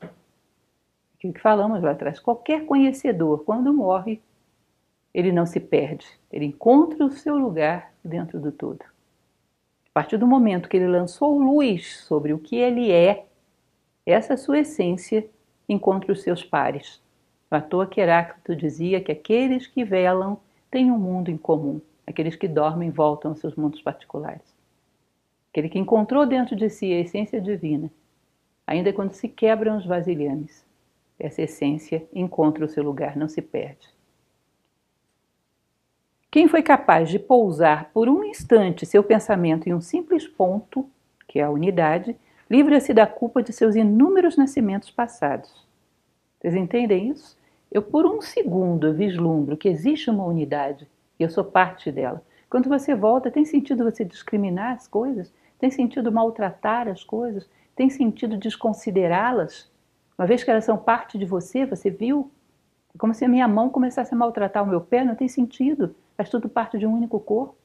[1.18, 4.22] Aquilo que falamos lá atrás, qualquer conhecedor, quando morre,
[5.14, 8.82] ele não se perde, ele encontra o seu lugar dentro do todo.
[8.82, 13.26] A partir do momento que ele lançou luz sobre o que ele é,
[14.06, 15.28] essa sua essência
[15.68, 17.02] encontra os seus pares,
[17.50, 22.36] à toa que Heráclito dizia que aqueles que velam têm um mundo em comum, aqueles
[22.36, 24.51] que dormem voltam aos seus mundos particulares.
[25.52, 27.92] Aquele que encontrou dentro de si a essência divina,
[28.66, 30.66] ainda quando se quebram os vasilhames,
[31.20, 33.90] essa essência encontra o seu lugar, não se perde.
[36.32, 40.90] Quem foi capaz de pousar por um instante seu pensamento em um simples ponto,
[41.28, 42.16] que é a unidade,
[42.50, 45.68] livra-se da culpa de seus inúmeros nascimentos passados.
[46.40, 47.38] Vocês entendem isso?
[47.70, 50.88] Eu, por um segundo, vislumbro que existe uma unidade
[51.20, 52.24] e eu sou parte dela.
[52.50, 55.32] Quando você volta, tem sentido você discriminar as coisas?
[55.62, 57.50] Tem sentido maltratar as coisas?
[57.74, 59.72] Tem sentido desconsiderá-las?
[60.18, 62.30] Uma vez que elas são parte de você, você viu?
[62.94, 65.96] É como se a minha mão começasse a maltratar o meu pé, não tem sentido.
[66.18, 67.56] Faz tudo parte de um único corpo.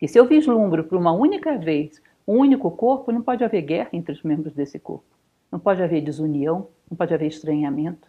[0.00, 3.90] E se eu vislumbro por uma única vez um único corpo, não pode haver guerra
[3.92, 5.04] entre os membros desse corpo.
[5.52, 8.08] Não pode haver desunião, não pode haver estranhamento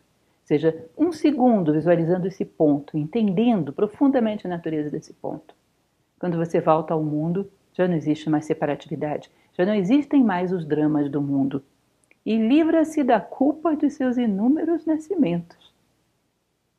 [0.51, 5.55] seja, um segundo visualizando esse ponto, entendendo profundamente a natureza desse ponto.
[6.19, 10.65] Quando você volta ao mundo, já não existe mais separatividade, já não existem mais os
[10.65, 11.63] dramas do mundo.
[12.25, 15.73] E livra-se da culpa de seus inúmeros nascimentos.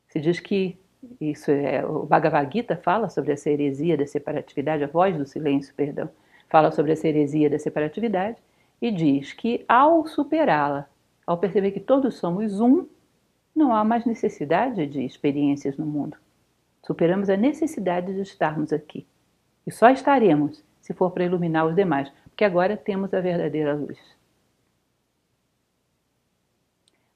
[0.07, 0.77] Se diz que
[1.19, 5.73] isso é o Bhagavad Gita fala sobre essa heresia da separatividade, a voz do silêncio,
[5.75, 6.09] perdão,
[6.49, 8.37] fala sobre essa heresia da separatividade
[8.81, 10.87] e diz que ao superá-la,
[11.25, 12.87] ao perceber que todos somos um,
[13.55, 16.17] não há mais necessidade de experiências no mundo.
[16.85, 19.05] Superamos a necessidade de estarmos aqui.
[19.65, 23.97] E só estaremos se for para iluminar os demais, porque agora temos a verdadeira luz.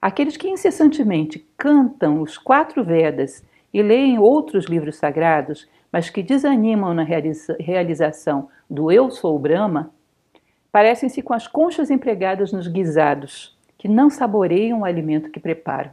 [0.00, 6.94] Aqueles que incessantemente cantam os quatro Vedas e leem outros livros sagrados, mas que desanimam
[6.94, 9.92] na realiza realização do Eu Sou Brahma,
[10.72, 15.92] parecem-se com as conchas empregadas nos guisados, que não saboreiam o alimento que preparam.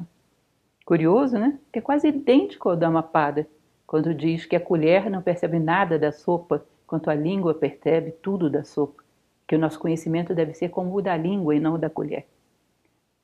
[0.85, 1.59] Curioso, né?
[1.73, 3.45] É quase idêntico ao Dhammapada,
[3.85, 8.49] quando diz que a colher não percebe nada da sopa, quanto a língua percebe tudo
[8.49, 9.03] da sopa.
[9.47, 12.25] Que o nosso conhecimento deve ser como o da língua e não o da colher.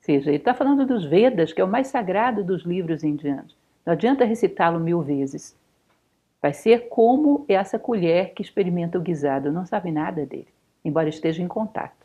[0.00, 3.56] Ou seja, ele está falando dos Vedas, que é o mais sagrado dos livros indianos.
[3.84, 5.56] Não adianta recitá-lo mil vezes.
[6.40, 10.48] Vai ser como essa colher que experimenta o guisado, não sabe nada dele,
[10.84, 12.02] embora esteja em contato.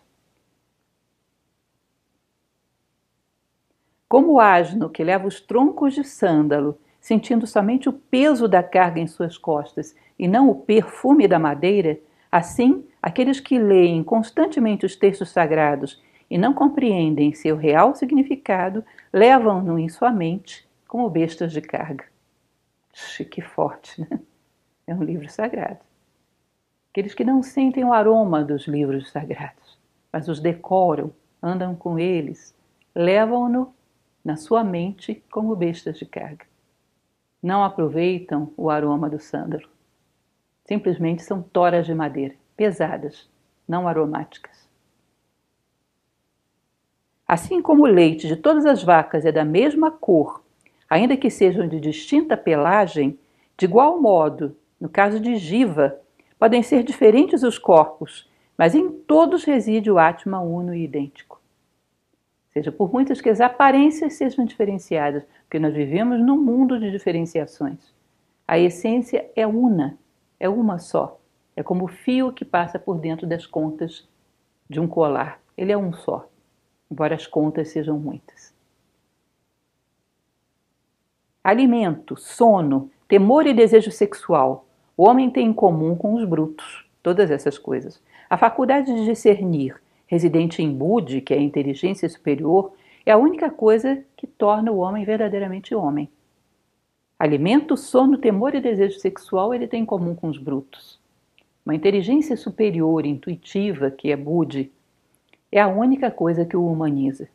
[4.08, 8.99] Como o asno que leva os troncos de sândalo, sentindo somente o peso da carga
[8.99, 11.99] em suas costas e não o perfume da madeira,
[12.32, 19.80] assim, aqueles que leem constantemente os textos sagrados e não compreendem seu real significado, levam-no
[19.80, 22.05] em sua mente como bestas de carga.
[23.30, 24.20] Que forte, né?
[24.88, 25.80] É um livro sagrado.
[26.91, 29.78] Aqueles que não sentem o aroma dos livros sagrados,
[30.11, 32.55] mas os decoram, andam com eles,
[32.95, 33.74] levam-no
[34.26, 36.45] na sua mente como bestas de carga.
[37.41, 39.70] Não aproveitam o aroma do sândalo.
[40.68, 43.30] Simplesmente são toras de madeira, pesadas,
[43.68, 44.68] não aromáticas.
[47.28, 50.43] Assim como o leite de todas as vacas é da mesma cor,
[50.89, 53.18] ainda que sejam de distinta pelagem,
[53.57, 55.99] de igual modo, no caso de Jiva,
[56.38, 61.38] podem ser diferentes os corpos, mas em todos reside o Atma uno e idêntico
[62.57, 67.93] seja, por muitas que as aparências sejam diferenciadas, porque nós vivemos num mundo de diferenciações.
[68.47, 69.97] A essência é una,
[70.40, 71.20] é uma só.
[71.56, 74.08] É como o fio que passa por dentro das contas
[74.70, 75.42] de um colar.
[75.58, 76.30] Ele é um só,
[76.90, 78.54] embora as contas sejam muitas.
[81.44, 84.66] Alimento, sono, temor e desejo sexual.
[84.96, 88.02] O homem tem em comum com os brutos, todas essas coisas.
[88.30, 92.74] A faculdade de discernir residente em Budi, que é a inteligência superior,
[93.06, 96.10] é a única coisa que torna o homem verdadeiramente homem.
[97.20, 100.99] Alimento, sono, temor e desejo sexual ele tem em comum com os brutos.
[101.65, 104.72] Uma inteligência superior, intuitiva, que é Budi,
[105.51, 107.28] é a única coisa que o humaniza.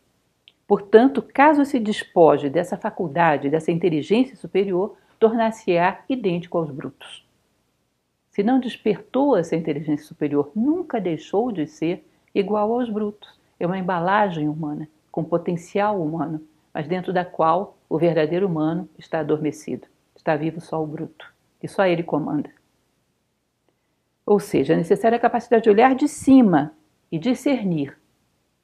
[0.68, 7.26] Portanto, caso se despoje dessa faculdade, dessa inteligência superior, tornar-se-á idêntico aos brutos.
[8.30, 13.28] Se não despertou essa inteligência superior, nunca deixou de ser igual aos brutos.
[13.58, 16.40] É uma embalagem humana, com potencial humano,
[16.72, 19.86] mas dentro da qual o verdadeiro humano está adormecido.
[20.16, 22.50] Está vivo só o bruto, e só ele comanda.
[24.24, 26.72] Ou seja, é necessária a capacidade de olhar de cima
[27.10, 27.96] e discernir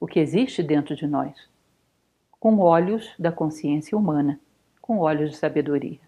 [0.00, 1.48] o que existe dentro de nós,
[2.38, 4.40] com olhos da consciência humana,
[4.80, 5.98] com olhos de sabedoria.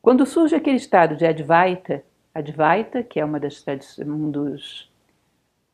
[0.00, 2.02] Quando surge aquele estado de Advaita,
[2.34, 3.62] Advaita, que é uma das,
[3.98, 4.90] um dos,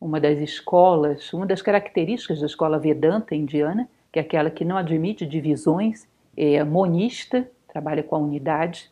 [0.01, 4.77] uma das escolas, uma das características da escola Vedanta indiana, que é aquela que não
[4.77, 8.91] admite divisões, é monista, trabalha com a unidade.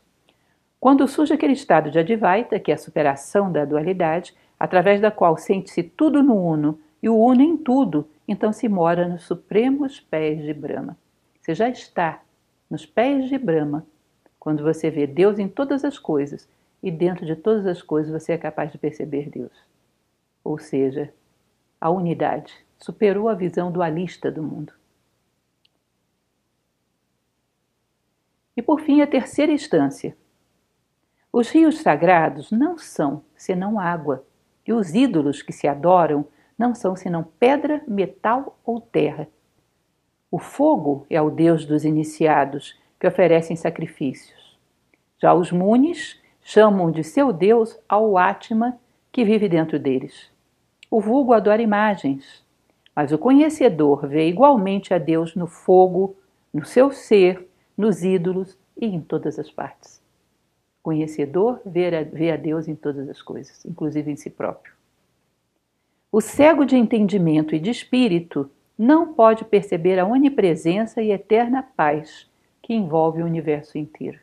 [0.80, 5.36] Quando surge aquele estado de Advaita, que é a superação da dualidade, através da qual
[5.36, 10.42] sente-se tudo no uno e o uno em tudo, então se mora nos supremos pés
[10.42, 10.96] de Brahma.
[11.40, 12.22] Você já está
[12.70, 13.86] nos pés de Brahma
[14.38, 16.48] quando você vê Deus em todas as coisas
[16.82, 19.52] e dentro de todas as coisas você é capaz de perceber Deus.
[20.42, 21.12] Ou seja,
[21.80, 24.72] a unidade superou a visão dualista do mundo.
[28.56, 30.16] E por fim, a terceira instância.
[31.32, 34.24] Os rios sagrados não são senão água,
[34.66, 36.26] e os ídolos que se adoram
[36.56, 39.28] não são senão pedra, metal ou terra.
[40.30, 44.58] O fogo é o deus dos iniciados, que oferecem sacrifícios.
[45.18, 48.78] Já os munis chamam de seu deus ao Atma,
[49.12, 50.30] que vive dentro deles.
[50.90, 52.44] O vulgo adora imagens,
[52.94, 56.16] mas o conhecedor vê igualmente a Deus no fogo,
[56.52, 60.02] no seu ser, nos ídolos e em todas as partes.
[60.82, 64.74] Conhecedor vê a, vê a Deus em todas as coisas, inclusive em si próprio.
[66.12, 72.30] O cego de entendimento e de espírito não pode perceber a onipresença e eterna paz
[72.62, 74.18] que envolve o universo inteiro.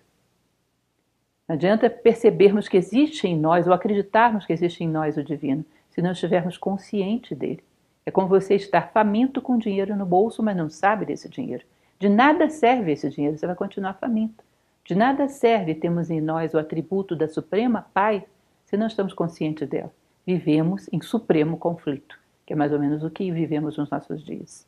[1.48, 5.66] Não adianta percebermos que existe em nós ou acreditarmos que existe em nós o divino,
[5.90, 7.64] se não estivermos conscientes dele.
[8.06, 11.64] É como você estar faminto com dinheiro no bolso, mas não sabe desse dinheiro.
[12.02, 14.44] De nada serve esse dinheiro, você vai continuar faminto.
[14.84, 18.24] De nada serve termos em nós o atributo da suprema paz
[18.66, 19.94] se não estamos conscientes dela
[20.26, 24.68] vivemos em supremo conflito, que é mais ou menos o que vivemos nos nossos dias.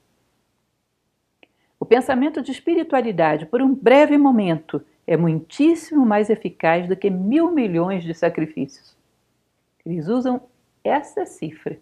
[1.80, 7.52] O pensamento de espiritualidade, por um breve momento, é muitíssimo mais eficaz do que mil
[7.52, 8.96] milhões de sacrifícios.
[9.86, 10.42] Eles usam
[10.84, 11.78] essa cifra.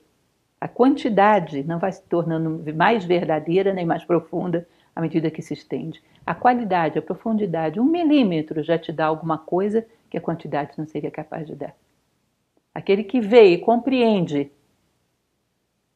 [0.60, 5.54] A quantidade não vai se tornando mais verdadeira nem mais profunda à medida que se
[5.54, 6.02] estende.
[6.26, 10.86] A qualidade, a profundidade, um milímetro já te dá alguma coisa que a quantidade não
[10.86, 11.76] seria capaz de dar.
[12.74, 14.52] Aquele que vê e compreende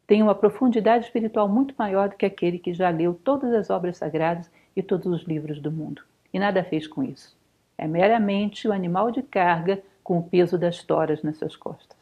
[0.07, 3.97] tem uma profundidade espiritual muito maior do que aquele que já leu todas as obras
[3.97, 6.03] sagradas e todos os livros do mundo
[6.35, 7.33] e nada fez com isso.
[7.77, 11.97] É meramente o animal de carga com o peso das toras nas suas costas.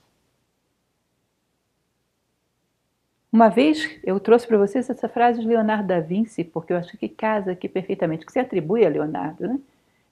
[3.34, 6.96] Uma vez eu trouxe para vocês essa frase de Leonardo da Vinci, porque eu acho
[6.96, 9.48] que casa aqui perfeitamente, que se atribui a Leonardo.
[9.48, 9.60] Né?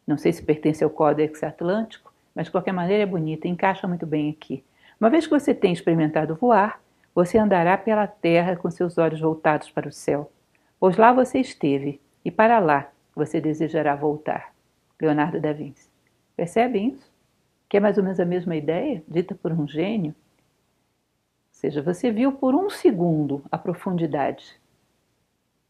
[0.08, 4.08] Não sei se pertence ao Códex Atlântico, mas de qualquer maneira é bonita, encaixa muito
[4.08, 4.64] bem aqui.
[5.00, 6.82] Uma vez que você tem experimentado voar,
[7.14, 10.32] você andará pela terra com seus olhos voltados para o céu,
[10.80, 14.52] pois lá você esteve e para lá você desejará voltar.
[15.00, 15.88] Leonardo da Vinci.
[16.36, 17.12] Percebem isso?
[17.70, 20.16] Que é mais ou menos a mesma ideia, dita por um gênio?
[21.62, 24.60] Seja, você viu por um segundo a profundidade.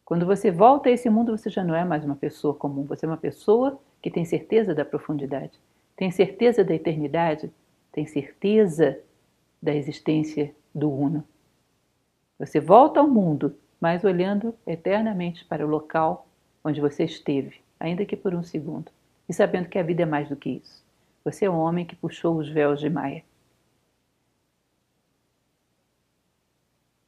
[0.05, 3.05] Quando você volta a esse mundo, você já não é mais uma pessoa comum, você
[3.05, 5.59] é uma pessoa que tem certeza da profundidade.
[5.97, 7.51] Tem certeza da eternidade?
[7.91, 8.99] Tem certeza
[9.61, 11.25] da existência do Uno.
[12.39, 16.25] Você volta ao mundo, mas olhando eternamente para o local
[16.63, 18.89] onde você esteve, ainda que por um segundo,
[19.27, 20.85] e sabendo que a vida é mais do que isso.
[21.25, 23.25] Você é um homem que puxou os véus de Maia.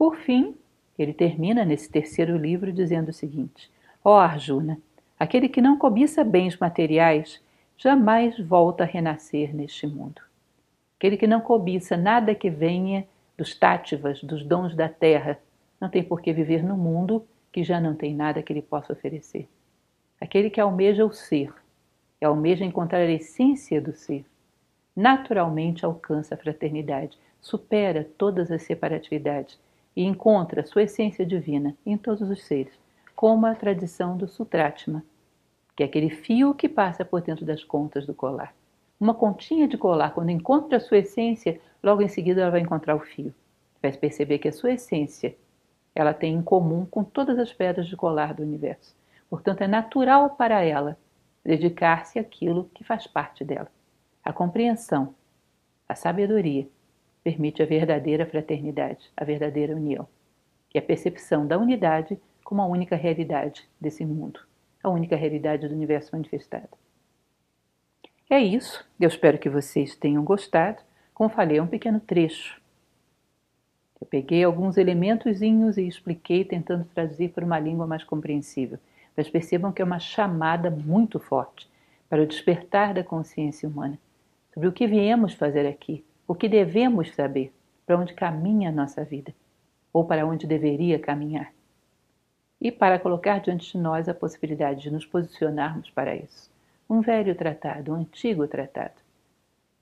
[0.04, 0.54] Por fim,
[1.00, 3.72] ele termina nesse terceiro livro dizendo o seguinte:
[4.04, 4.78] Ó oh Arjuna,
[5.18, 7.42] aquele que não cobiça bens materiais
[7.78, 10.22] jamais volta a renascer neste mundo.
[10.98, 15.40] Aquele que não cobiça nada que venha dos tátivas, dos dons da terra,
[15.80, 18.92] não tem por que viver no mundo que já não tem nada que lhe possa
[18.92, 19.48] oferecer.
[20.20, 21.54] Aquele que almeja o ser,
[22.22, 24.26] e almeja encontrar a essência do ser,
[24.94, 29.58] naturalmente alcança a fraternidade, supera todas as separatividades
[29.96, 32.74] e encontra sua essência divina em todos os seres,
[33.16, 35.04] como a tradição do Sutratma,
[35.76, 38.54] que é aquele fio que passa por dentro das contas do colar.
[39.00, 42.96] Uma continha de colar, quando encontra a sua essência, logo em seguida ela vai encontrar
[42.96, 43.34] o fio.
[43.82, 45.36] Vai perceber que a sua essência
[45.96, 48.96] ela tem em comum com todas as pedras de colar do universo.
[49.30, 50.98] Portanto, é natural para ela
[51.44, 53.68] dedicar-se àquilo que faz parte dela.
[54.24, 55.14] A compreensão,
[55.88, 56.68] a sabedoria,
[57.24, 60.08] permite a verdadeira fraternidade, a verdadeira união,
[60.70, 64.42] que é a percepção da unidade como a única realidade desse mundo,
[64.84, 66.70] a única realidade do universo manifestado.
[68.30, 70.82] É isso, eu espero que vocês tenham gostado.
[71.14, 72.60] Como falei, é um pequeno trecho.
[74.02, 78.80] Eu peguei alguns elementozinhos e expliquei, tentando traduzir para uma língua mais compreensível.
[79.16, 81.70] Mas percebam que é uma chamada muito forte
[82.10, 83.98] para o despertar da consciência humana
[84.54, 86.04] sobre o que viemos fazer aqui,
[86.34, 87.54] o que devemos saber,
[87.86, 89.32] para onde caminha a nossa vida,
[89.94, 91.54] ou para onde deveria caminhar.
[92.60, 96.50] E para colocar diante de nós a possibilidade de nos posicionarmos para isso.
[96.90, 98.96] Um velho tratado, um antigo tratado,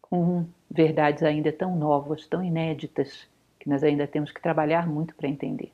[0.01, 5.29] com verdades ainda tão novas, tão inéditas, que nós ainda temos que trabalhar muito para
[5.29, 5.71] entender.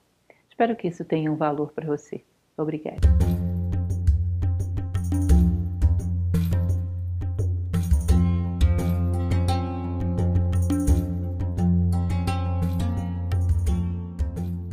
[0.48, 2.22] Espero que isso tenha um valor para você.
[2.56, 3.37] Obrigada.